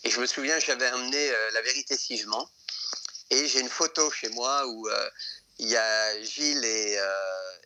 Et 0.02 0.10
je 0.10 0.20
me 0.20 0.26
souviens, 0.26 0.58
j'avais 0.58 0.86
amené 0.86 1.30
euh, 1.30 1.50
la 1.52 1.62
vérité 1.62 1.96
Sigement. 1.96 2.50
Et 3.30 3.46
j'ai 3.46 3.60
une 3.60 3.68
photo 3.68 4.10
chez 4.10 4.28
moi 4.30 4.66
où 4.66 4.88
euh, 4.88 5.10
il 5.58 5.68
y 5.68 5.76
a 5.76 6.22
Gilles 6.22 6.64
et 6.64 6.98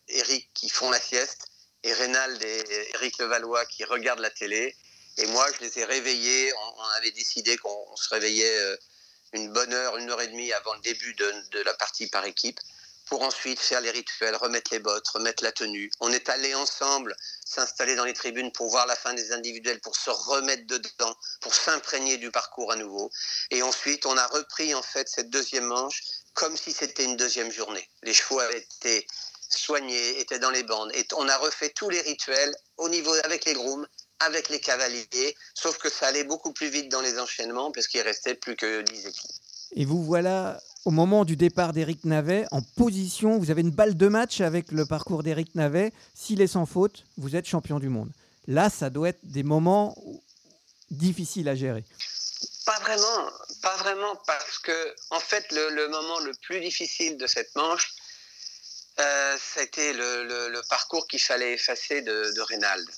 Eric 0.09 0.51
qui 0.53 0.69
font 0.69 0.91
la 0.91 1.01
sieste, 1.01 1.47
et 1.85 1.93
Reynald 1.93 2.43
et 2.43 2.91
Eric 2.95 3.19
Levallois 3.19 3.65
qui 3.67 3.85
regardent 3.85 4.21
la 4.21 4.31
télé. 4.31 4.75
Et 5.19 5.27
moi, 5.27 5.47
je 5.55 5.65
les 5.65 5.79
ai 5.79 5.85
réveillés. 5.85 6.53
On, 6.55 6.83
avait 6.97 7.13
décidé 7.13 7.57
qu'on 7.59 7.97
se 7.97 8.09
réveillait 8.09 8.79
une 9.35 9.53
bonne 9.53 9.73
heure, 9.73 9.97
une 9.99 10.11
heure 10.11 10.21
et 10.21 10.29
demie 10.29 10.53
avant 10.53 10.75
le 10.75 10.81
début 10.81 11.15
de, 11.15 11.63
la 11.65 11.75
partie 11.75 12.07
par 12.07 12.25
équipe, 12.25 12.59
pour 13.07 13.23
ensuite 13.23 13.61
faire 13.61 13.81
les 13.81 13.91
rituels, 13.91 14.35
remettre 14.37 14.73
les 14.73 14.79
bottes, 14.79 15.07
remettre 15.09 15.45
la 15.45 15.53
tenue. 15.53 15.91
On 16.01 16.11
est 16.11 16.29
allé 16.31 16.55
ensemble 16.55 17.15
s'installer 17.45 17.97
dans 17.97 18.05
les 18.05 18.15
tribunes 18.15 18.51
pour 18.53 18.71
voir 18.71 18.87
la 18.87 18.97
fin 18.97 19.13
des 19.13 19.33
individuels, 19.33 19.81
pour 19.81 19.95
se 19.95 20.11
remettre 20.11 20.67
dedans, 20.67 21.15
pour 21.43 21.55
s'imprégner 21.55 22.17
du 22.17 22.31
parcours 22.31 22.73
à 22.73 22.77
nouveau. 22.77 23.11
Et 23.51 23.63
ensuite, 23.63 24.07
on 24.07 24.17
a 24.17 24.27
repris 24.29 24.75
en 24.75 24.83
fait 24.83 25.09
cette 25.09 25.31
deuxième 25.31 25.67
manche 25.67 26.03
comme 26.33 26.57
si 26.57 26.73
c'était 26.73 27.05
une 27.05 27.17
deuxième 27.17 27.53
journée. 27.53 27.89
Les 28.03 28.15
chevaux 28.15 28.41
avaient 28.41 28.67
été 28.81 29.07
soignés, 29.57 30.21
étaient 30.21 30.39
dans 30.39 30.51
les 30.51 30.63
bandes. 30.63 30.91
Et 30.95 31.07
on 31.17 31.29
a 31.29 31.37
refait 31.39 31.71
tous 31.71 31.91
les 31.91 32.01
rituels 32.01 32.55
au 32.77 32.89
niveau 32.89 33.13
avec 33.25 33.45
les 33.45 33.55
grooms, 33.55 33.87
avec 34.21 34.49
les 34.49 34.61
cavaliers, 34.61 35.37
sauf 35.55 35.79
que 35.79 35.91
ça 35.91 36.07
allait 36.07 36.25
beaucoup 36.25 36.53
plus 36.53 36.69
vite 36.69 36.91
dans 36.91 37.01
les 37.01 37.19
enchaînements 37.19 37.71
parce 37.73 37.87
qu'il 37.87 38.01
restait 38.01 38.35
plus 38.35 38.57
que 38.57 38.83
10 38.83 39.07
équipes. 39.07 39.31
Et 39.77 39.85
vous 39.85 40.05
voilà 40.05 40.61
au 40.85 40.91
moment 40.91 41.25
du 41.25 41.37
départ 41.37 41.73
d'Éric 41.73 42.05
Navet 42.05 42.47
en 42.51 42.61
position, 42.61 43.39
vous 43.39 43.51
avez 43.51 43.63
une 43.63 43.71
balle 43.71 43.97
de 43.97 44.07
match 44.07 44.41
avec 44.41 44.71
le 44.71 44.85
parcours 44.85 45.23
d'Éric 45.23 45.55
Navet, 45.55 45.93
s'il 46.15 46.43
est 46.43 46.47
sans 46.47 46.67
faute, 46.67 47.05
vous 47.17 47.37
êtes 47.37 47.47
champion 47.47 47.79
du 47.79 47.89
monde. 47.89 48.11
Là, 48.47 48.69
ça 48.69 48.91
doit 48.91 49.09
être 49.09 49.21
des 49.23 49.43
moments 49.43 49.97
difficiles 50.91 51.49
à 51.49 51.55
gérer. 51.55 51.85
Pas 52.67 52.79
vraiment, 52.81 53.31
pas 53.63 53.77
vraiment, 53.77 54.15
parce 54.27 54.59
que 54.59 54.95
en 55.11 55.21
fait, 55.21 55.51
le, 55.53 55.89
moment 55.89 56.21
le 56.21 56.33
plus 56.43 56.61
difficile 56.61 57.17
de 57.17 57.27
cette 57.27 57.55
manche, 57.57 57.95
euh, 59.01 59.37
c'était 59.55 59.93
le, 59.93 60.61
parcours 60.69 61.07
qu'il 61.07 61.21
fallait 61.21 61.55
effacer 61.55 62.03
de, 62.03 62.41
Reynald. 62.41 62.89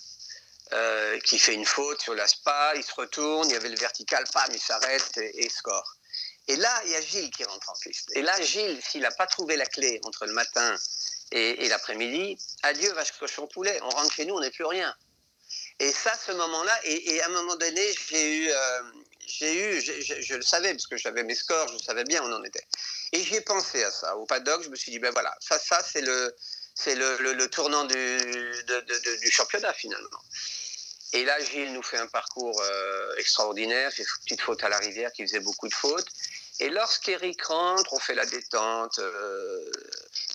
Euh, 0.72 1.20
qui 1.20 1.38
fait 1.38 1.54
une 1.54 1.64
faute 1.64 2.02
sur 2.02 2.16
la 2.16 2.26
spa, 2.26 2.72
il 2.74 2.82
se 2.82 2.92
retourne, 2.92 3.48
il 3.48 3.52
y 3.52 3.56
avait 3.56 3.68
le 3.68 3.76
vertical, 3.76 4.24
pam, 4.32 4.48
il 4.52 4.58
s'arrête 4.58 5.16
et, 5.16 5.48
score. 5.48 5.96
Et 6.48 6.56
là, 6.56 6.82
il 6.84 6.90
y 6.90 6.96
a 6.96 7.00
Gilles 7.00 7.30
qui 7.30 7.44
rentre 7.44 7.70
en 7.70 7.74
piste. 7.80 8.10
Et 8.16 8.22
là, 8.22 8.40
Gilles, 8.40 8.82
s'il 8.82 9.02
n'a 9.02 9.12
pas 9.12 9.28
trouvé 9.28 9.56
la 9.56 9.66
clé 9.66 10.00
entre 10.02 10.26
le 10.26 10.32
matin 10.32 10.74
et, 11.30 11.68
l'après-midi, 11.68 12.36
adieu 12.64 12.92
vache 12.94 13.12
cochon 13.12 13.46
poulet, 13.46 13.78
on 13.80 13.90
rentre 13.90 14.12
chez 14.12 14.24
nous, 14.24 14.34
on 14.34 14.40
n'est 14.40 14.50
plus 14.50 14.64
rien. 14.64 14.92
Et 15.78 15.92
ça, 15.92 16.12
ce 16.24 16.32
moment-là, 16.32 16.78
et, 16.84 17.20
à 17.20 17.26
un 17.26 17.30
moment 17.30 17.56
donné, 17.56 17.82
j'ai 18.08 18.38
eu, 18.38 18.50
euh, 18.50 18.82
j'ai 19.26 19.54
eu, 19.54 19.80
je, 19.80 20.34
le 20.34 20.42
savais 20.42 20.72
parce 20.72 20.86
que 20.86 20.96
j'avais 20.96 21.22
mes 21.22 21.34
scores, 21.34 21.68
je 21.68 21.78
savais 21.78 22.04
bien 22.04 22.22
où 22.22 22.26
on 22.26 22.32
en 22.32 22.44
était. 22.44 22.66
Et 23.12 23.22
j'ai 23.22 23.42
pensé 23.42 23.82
à 23.82 23.90
ça. 23.90 24.16
Au 24.16 24.24
paddock, 24.24 24.62
je 24.62 24.70
me 24.70 24.76
suis 24.76 24.90
dit, 24.90 24.98
ben 24.98 25.12
voilà, 25.12 25.36
ça, 25.40 25.58
ça 25.58 25.82
c'est 25.82 26.00
le, 26.00 26.34
c'est 26.74 26.94
le, 26.94 27.46
tournant 27.48 27.84
du, 27.84 28.18
du, 29.20 29.30
championnat 29.30 29.74
finalement. 29.74 30.20
Et 31.12 31.24
là, 31.24 31.38
Gilles 31.40 31.72
nous 31.72 31.82
fait 31.82 31.98
un 31.98 32.06
parcours 32.06 32.60
euh, 32.60 33.14
extraordinaire. 33.16 33.90
J'ai 33.94 34.02
une 34.02 34.08
petite 34.24 34.40
faute 34.40 34.64
à 34.64 34.68
la 34.68 34.78
rivière 34.78 35.12
qui 35.12 35.22
faisait 35.22 35.40
beaucoup 35.40 35.68
de 35.68 35.74
fautes. 35.74 36.08
Et 36.60 36.70
lorsqu'Eric 36.70 37.42
rentre, 37.42 37.92
on 37.92 37.98
fait 37.98 38.14
la 38.14 38.26
détente. 38.26 38.98
Euh, 38.98 39.70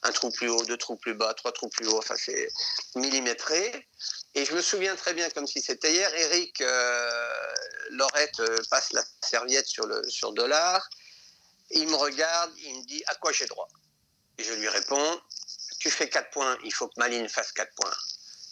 un 0.04 0.12
trou 0.12 0.30
plus 0.32 0.50
haut, 0.50 0.64
deux 0.66 0.78
trous 0.78 0.96
plus 0.96 1.14
bas, 1.14 1.34
trois 1.34 1.52
trous 1.52 1.70
plus 1.70 1.88
haut. 1.88 1.98
Enfin, 1.98 2.16
c'est 2.18 2.50
millimétré. 2.96 3.88
Et 4.36 4.46
je 4.46 4.54
me 4.54 4.62
souviens 4.62 4.96
très 4.96 5.14
bien, 5.14 5.30
comme 5.32 5.48
si 5.48 5.62
c'était 5.62 5.92
hier, 5.92 6.14
Eric 6.14 6.62
euh, 6.62 7.54
Laurette 7.92 8.42
passe 8.70 8.94
la 8.94 9.04
serviette 9.24 9.68
sur, 9.68 9.86
le, 9.86 10.08
sur 10.10 10.32
Dollar. 10.34 10.88
Il 11.72 11.88
me 11.88 11.96
regarde, 11.96 12.52
il 12.58 12.78
me 12.78 12.86
dit 12.86 13.04
à 13.08 13.16
quoi 13.16 13.32
j'ai 13.32 13.46
droit? 13.46 13.68
Et 14.38 14.44
je 14.44 14.54
lui 14.54 14.68
réponds 14.68 15.22
tu 15.82 15.90
fais 15.90 16.08
4 16.08 16.30
points, 16.30 16.58
il 16.64 16.72
faut 16.72 16.88
que 16.88 16.94
Maline 16.98 17.28
fasse 17.28 17.52
4 17.54 17.74
points. 17.74 17.94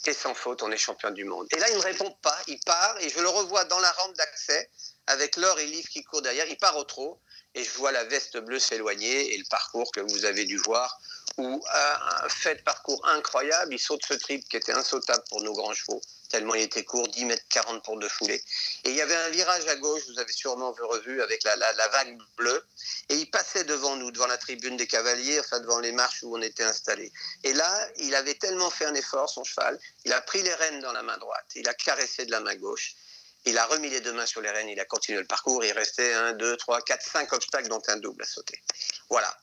T'es 0.01 0.13
sans 0.13 0.33
faute, 0.33 0.63
on 0.63 0.71
est 0.71 0.77
champion 0.77 1.11
du 1.11 1.25
monde. 1.25 1.47
Et 1.51 1.59
là, 1.59 1.69
il 1.69 1.73
ne 1.73 1.77
me 1.77 1.83
répond 1.83 2.09
pas, 2.23 2.37
il 2.47 2.59
part, 2.61 2.97
et 3.01 3.09
je 3.09 3.19
le 3.19 3.29
revois 3.29 3.65
dans 3.65 3.79
la 3.79 3.91
rampe 3.91 4.15
d'accès, 4.15 4.71
avec 5.09 5.37
Laure 5.37 5.59
et 5.59 5.65
Liv 5.65 5.87
qui 5.87 6.03
courent 6.03 6.21
derrière, 6.21 6.47
il 6.47 6.57
part 6.57 6.77
au 6.77 6.83
trot, 6.83 7.19
et 7.55 7.63
je 7.63 7.71
vois 7.71 7.91
la 7.91 8.03
veste 8.03 8.37
bleue 8.37 8.59
s'éloigner, 8.59 9.33
et 9.33 9.37
le 9.37 9.45
parcours 9.49 9.91
que 9.91 9.99
vous 9.99 10.25
avez 10.25 10.45
dû 10.45 10.57
voir, 10.57 10.99
où 11.37 11.63
un 11.73 12.29
fait 12.29 12.55
de 12.55 12.61
parcours 12.61 13.01
incroyable, 13.07 13.73
il 13.73 13.79
saute 13.79 14.01
ce 14.07 14.13
trip 14.13 14.47
qui 14.47 14.57
était 14.57 14.73
insautable 14.73 15.23
pour 15.29 15.41
nos 15.41 15.53
grands 15.53 15.73
chevaux, 15.73 16.01
tellement 16.29 16.53
il 16.53 16.61
était 16.61 16.83
court, 16.83 17.07
10 17.07 17.25
mètres 17.25 17.43
40 17.49 17.83
pour 17.83 17.97
deux 17.97 18.09
foulées. 18.09 18.43
Et 18.83 18.89
il 18.89 18.95
y 18.95 19.01
avait 19.01 19.15
un 19.15 19.29
virage 19.29 19.65
à 19.67 19.75
gauche, 19.77 20.03
vous 20.09 20.19
avez 20.19 20.31
sûrement 20.31 20.71
vu 20.73 20.83
revu, 20.83 21.21
avec 21.23 21.43
la, 21.43 21.55
la, 21.55 21.87
vague 21.87 22.17
bleue. 22.37 22.63
Et 23.09 23.15
il 23.15 23.31
passait 23.31 23.63
devant 23.63 23.95
nous, 23.95 24.11
devant 24.11 24.27
la 24.27 24.37
tribune 24.37 24.77
des 24.77 24.85
cavaliers, 24.85 25.39
enfin 25.39 25.59
devant 25.59 25.79
les 25.79 25.91
marches 25.91 26.21
où 26.23 26.37
on 26.37 26.41
était 26.41 26.63
installés. 26.63 27.11
Et 27.43 27.53
là, 27.53 27.89
il 27.97 28.13
avait 28.13 28.35
tellement 28.35 28.69
fait 28.69 28.85
un 28.85 28.93
effort, 28.93 29.27
son 29.29 29.43
cheval, 29.43 29.79
il 30.05 30.13
a 30.13 30.21
pris 30.21 30.43
les 30.43 30.53
rênes 30.53 30.81
dans 30.81 30.93
la 30.93 31.01
main 31.01 31.17
droite, 31.17 31.45
il 31.55 31.67
a 31.67 31.73
caressé 31.73 32.25
de 32.25 32.31
la 32.31 32.41
main 32.41 32.55
gauche. 32.55 32.95
Il 33.45 33.57
a 33.57 33.65
remis 33.67 33.89
les 33.89 34.01
deux 34.01 34.13
mains 34.13 34.25
sur 34.25 34.41
les 34.41 34.49
rênes, 34.49 34.69
il 34.69 34.79
a 34.79 34.85
continué 34.85 35.19
le 35.19 35.25
parcours, 35.25 35.63
il 35.63 35.71
restait 35.71 36.13
un, 36.13 36.33
deux, 36.33 36.57
trois, 36.57 36.81
quatre, 36.81 37.05
cinq 37.05 37.31
obstacles, 37.33 37.69
dont 37.69 37.81
un 37.87 37.97
double 37.97 38.23
à 38.23 38.25
sauter. 38.25 38.61
Voilà. 39.09 39.33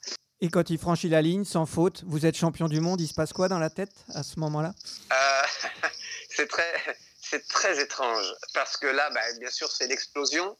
Et 0.43 0.49
quand 0.51 0.69
il 0.69 0.79
franchit 0.79 1.09
la 1.09 1.23
ligne, 1.23 1.45
sans 1.45 1.65
faute, 1.65 2.03
vous 2.07 2.27
êtes 2.27 2.37
champion 2.37 2.69
du 2.69 2.81
monde, 2.81 3.01
il 3.01 3.09
se 3.09 3.15
passe 3.15 3.33
quoi 3.33 3.49
dans 3.49 3.59
la 3.59 3.71
tête 3.71 3.93
à 4.15 4.23
ce 4.23 4.39
moment-là? 4.41 4.75
C'est 6.37 6.47
très, 6.49 6.97
c'est 7.23 7.49
très 7.49 7.81
étrange 7.81 8.27
parce 8.53 8.77
que 8.77 8.87
là, 8.87 9.09
bah, 9.11 9.21
bien 9.41 9.51
sûr, 9.51 9.71
c'est 9.73 9.87
l'explosion. 9.87 10.55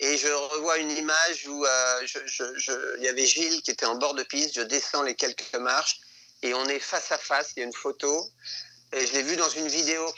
Et 0.00 0.16
je 0.16 0.28
revois 0.28 0.78
une 0.78 0.90
image 0.90 1.46
où 1.48 1.66
euh, 1.66 2.00
je- 2.06 2.24
je- 2.26 2.56
je- 2.58 2.96
il 2.98 3.04
y 3.04 3.08
avait 3.08 3.26
Gilles 3.26 3.60
qui 3.62 3.70
était 3.70 3.84
en 3.84 3.96
bord 3.96 4.14
de 4.14 4.22
piste. 4.22 4.54
Je 4.54 4.62
descends 4.62 5.02
les 5.02 5.14
quelques 5.14 5.54
marches 5.56 6.00
et 6.42 6.54
on 6.54 6.64
est 6.66 6.78
face 6.78 7.12
à 7.12 7.18
face. 7.18 7.50
Il 7.56 7.60
y 7.60 7.62
a 7.62 7.66
une 7.66 7.74
photo. 7.74 8.26
Et 8.92 9.06
je 9.06 9.12
l'ai 9.12 9.22
vu 9.22 9.36
dans 9.36 9.50
une 9.50 9.68
vidéo, 9.68 10.10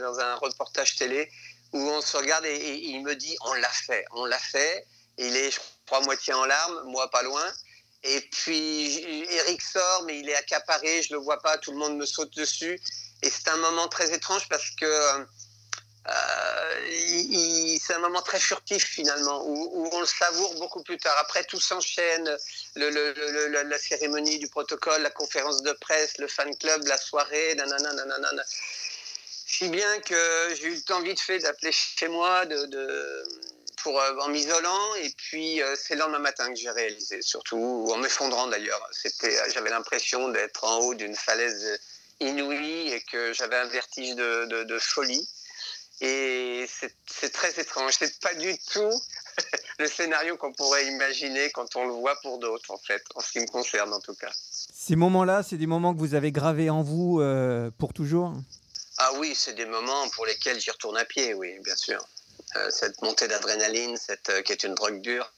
dans 0.00 0.18
un 0.18 0.34
reportage 0.34 0.96
télé, 0.96 1.30
où 1.72 1.78
on 1.78 2.00
se 2.00 2.16
regarde 2.16 2.44
et, 2.46 2.74
il 2.76 3.02
me 3.02 3.14
dit 3.14 3.36
on 3.42 3.54
l'a 3.54 3.68
fait, 3.68 4.04
on 4.12 4.24
l'a 4.24 4.38
fait. 4.38 4.86
Il 5.18 5.36
est, 5.36 5.50
je 5.50 5.58
crois, 5.86 6.00
moitié 6.02 6.32
en 6.32 6.44
larmes, 6.44 6.82
moi 6.86 7.10
pas 7.10 7.22
loin. 7.22 7.44
Et 8.04 8.20
puis 8.20 8.98
Eric 9.30 9.60
sort, 9.60 10.04
mais 10.06 10.20
il 10.20 10.28
est 10.28 10.36
accaparé, 10.36 11.02
je 11.02 11.14
le 11.14 11.20
vois 11.20 11.40
pas, 11.40 11.58
tout 11.58 11.72
le 11.72 11.78
monde 11.78 11.96
me 11.96 12.06
saute 12.06 12.34
dessus. 12.36 12.80
Et 13.22 13.30
c'est 13.30 13.48
un 13.48 13.56
moment 13.56 13.88
très 13.88 14.12
étrange 14.12 14.48
parce 14.48 14.70
que 14.70 15.26
euh, 16.08 17.76
c'est 17.80 17.94
un 17.94 17.98
moment 17.98 18.22
très 18.22 18.38
furtif 18.38 18.84
finalement, 18.84 19.42
où, 19.44 19.88
on 19.92 20.00
le 20.00 20.06
savoure 20.06 20.54
beaucoup 20.54 20.82
plus 20.82 20.98
tard. 20.98 21.16
Après, 21.20 21.44
tout 21.44 21.60
s'enchaîne, 21.60 22.36
la 22.76 23.78
cérémonie 23.78 24.38
du 24.38 24.48
protocole, 24.48 25.02
la 25.02 25.10
conférence 25.10 25.62
de 25.62 25.72
presse, 25.72 26.18
le 26.18 26.28
fan 26.28 26.56
club, 26.56 26.86
la 26.86 26.96
soirée, 26.96 27.54
nanana, 27.56 27.92
nanana. 27.92 28.42
Si 29.50 29.70
bien 29.70 29.98
que 30.00 30.54
j'ai 30.56 30.66
eu 30.66 30.74
le 30.74 30.82
temps 30.82 31.00
vite 31.00 31.20
fait 31.20 31.38
d'appeler 31.38 31.72
chez 31.72 32.08
moi 32.08 32.44
de, 32.44 33.24
pour, 33.82 33.98
euh, 33.98 34.16
en 34.20 34.28
m'isolant, 34.28 34.94
et 35.02 35.10
puis 35.16 35.62
euh, 35.62 35.74
c'est 35.74 35.94
le 35.94 36.00
lendemain 36.00 36.18
matin 36.18 36.48
que 36.52 36.54
j'ai 36.60 36.70
réalisé, 36.70 37.22
surtout 37.22 37.56
ou 37.56 37.90
en 37.90 37.96
m'effondrant 37.96 38.46
d'ailleurs. 38.48 38.86
Euh, 39.06 39.30
J'avais 39.54 39.70
l'impression 39.70 40.28
d'être 40.28 40.64
en 40.64 40.80
haut 40.80 40.94
d'une 40.94 41.14
falaise 41.16 41.80
inouïe 42.20 42.88
et 42.92 43.00
que 43.10 43.32
j'avais 43.32 43.56
un 43.56 43.68
vertige 43.68 44.14
de, 44.16 44.64
de- 44.64 44.78
folie. 44.78 45.26
Et 46.02 46.68
c'est 47.06 47.30
très 47.32 47.58
étrange. 47.58 47.94
C'est 47.98 48.20
pas 48.20 48.34
du 48.34 48.54
tout 48.70 48.92
le 49.78 49.86
scénario 49.88 50.36
qu'on 50.36 50.52
pourrait 50.52 50.86
imaginer 50.88 51.50
quand 51.52 51.74
on 51.74 51.86
le 51.86 51.92
voit 51.94 52.16
pour 52.20 52.38
d'autres, 52.38 52.70
en 52.70 52.78
fait, 52.78 53.02
en 53.14 53.20
ce 53.20 53.32
qui 53.32 53.40
me 53.40 53.46
concerne 53.46 53.94
en 53.94 54.00
tout 54.00 54.14
cas. 54.14 54.30
Ces 54.52 54.94
moments-là, 54.94 55.42
c'est 55.42 55.56
des 55.56 55.66
moments 55.66 55.94
que 55.94 55.98
vous 56.00 56.14
avez 56.14 56.32
gravés 56.32 56.68
en 56.68 56.82
vous 56.82 57.22
pour 57.78 57.94
toujours? 57.94 58.34
Ah 59.00 59.12
oui, 59.14 59.34
c'est 59.34 59.54
des 59.54 59.64
moments 59.64 60.08
pour 60.10 60.26
lesquels 60.26 60.60
j'y 60.60 60.70
retourne 60.70 60.96
à 60.96 61.04
pied, 61.04 61.32
oui, 61.32 61.56
bien 61.60 61.76
sûr. 61.76 62.04
Euh, 62.56 62.70
cette 62.70 63.00
montée 63.00 63.28
d'adrénaline, 63.28 63.96
cette, 63.96 64.28
euh, 64.30 64.42
qui 64.42 64.52
est 64.52 64.64
une 64.64 64.74
drogue 64.74 65.00
dure. 65.00 65.32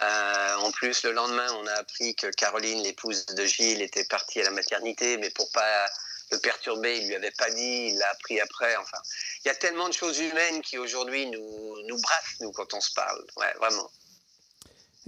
Euh, 0.00 0.54
en 0.56 0.70
plus, 0.70 1.02
le 1.02 1.12
lendemain, 1.12 1.52
on 1.54 1.66
a 1.66 1.72
appris 1.72 2.14
que 2.14 2.28
Caroline, 2.28 2.82
l'épouse 2.82 3.26
de 3.26 3.44
Gilles, 3.44 3.82
était 3.82 4.04
partie 4.04 4.40
à 4.40 4.44
la 4.44 4.50
maternité, 4.52 5.18
mais 5.18 5.28
pour 5.30 5.50
pas 5.50 5.86
le 6.30 6.38
perturber, 6.38 6.98
il 6.98 7.08
lui 7.08 7.16
avait 7.16 7.32
pas 7.32 7.50
dit, 7.50 7.88
il 7.88 7.98
l'a 7.98 8.08
appris 8.10 8.40
après. 8.40 8.74
Enfin, 8.76 8.98
il 9.44 9.48
y 9.48 9.50
a 9.50 9.54
tellement 9.54 9.88
de 9.88 9.94
choses 9.94 10.18
humaines 10.18 10.62
qui 10.62 10.78
aujourd'hui 10.78 11.26
nous, 11.26 11.76
nous 11.86 12.00
brassent, 12.00 12.40
nous, 12.40 12.52
quand 12.52 12.72
on 12.72 12.80
se 12.80 12.92
parle. 12.94 13.22
Ouais, 13.36 13.52
vraiment. 13.58 13.90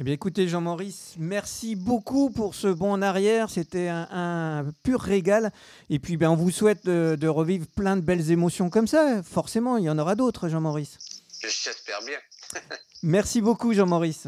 Eh 0.01 0.03
bien, 0.03 0.15
écoutez, 0.15 0.49
Jean-Maurice, 0.49 1.17
merci 1.19 1.77
beaucoup 1.77 2.31
pour 2.31 2.55
ce 2.55 2.69
bond 2.69 2.93
en 2.93 3.03
arrière. 3.03 3.51
C'était 3.51 3.89
un, 3.89 4.09
un 4.11 4.65
pur 4.83 4.99
régal. 4.99 5.53
Et 5.91 5.99
puis, 5.99 6.17
ben, 6.17 6.31
on 6.31 6.37
vous 6.37 6.51
souhaite 6.51 6.87
de, 6.87 7.19
de 7.21 7.29
revivre 7.29 7.67
plein 7.67 7.99
de 7.99 8.01
belles 8.01 8.31
émotions 8.31 8.71
comme 8.71 8.87
ça. 8.87 9.23
Forcément, 9.23 9.77
il 9.77 9.85
y 9.85 9.91
en 9.91 9.99
aura 9.99 10.15
d'autres, 10.15 10.49
Jean-Maurice. 10.49 10.97
J'espère 11.43 12.01
bien. 12.07 12.17
Merci 13.03 13.43
beaucoup, 13.43 13.75
Jean-Maurice. 13.75 14.27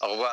Au 0.00 0.10
revoir. 0.10 0.32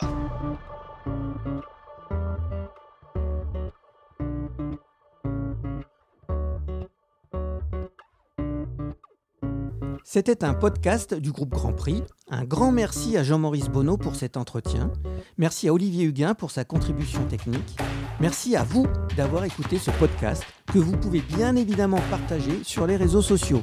C'était 10.15 10.45
un 10.45 10.53
podcast 10.53 11.13
du 11.13 11.33
groupe 11.33 11.49
Grand 11.49 11.73
Prix. 11.73 12.01
Un 12.29 12.45
grand 12.45 12.71
merci 12.71 13.17
à 13.17 13.23
Jean-Maurice 13.23 13.67
Bonneau 13.67 13.97
pour 13.97 14.15
cet 14.15 14.37
entretien. 14.37 14.89
Merci 15.37 15.67
à 15.67 15.73
Olivier 15.73 16.05
Huguin 16.05 16.35
pour 16.35 16.51
sa 16.51 16.63
contribution 16.63 17.25
technique. 17.25 17.75
Merci 18.21 18.55
à 18.55 18.63
vous 18.63 18.87
d'avoir 19.17 19.43
écouté 19.43 19.77
ce 19.77 19.91
podcast 19.91 20.45
que 20.71 20.79
vous 20.79 20.95
pouvez 20.95 21.19
bien 21.19 21.57
évidemment 21.57 21.99
partager 22.09 22.63
sur 22.63 22.87
les 22.87 22.95
réseaux 22.95 23.21
sociaux. 23.21 23.61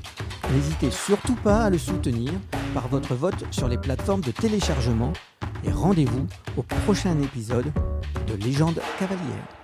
N'hésitez 0.53 0.91
surtout 0.91 1.37
pas 1.37 1.63
à 1.63 1.71
le 1.71 1.79
soutenir 1.79 2.31
par 2.75 2.87
votre 2.87 3.15
vote 3.15 3.47
sur 3.51 3.67
les 3.67 3.79
plateformes 3.79 4.21
de 4.21 4.31
téléchargement 4.31 5.15
et 5.65 5.71
rendez-vous 5.71 6.27
au 6.59 6.63
prochain 6.63 7.19
épisode 7.23 7.73
de 8.29 8.35
Légende 8.35 8.83
cavalière. 8.99 9.62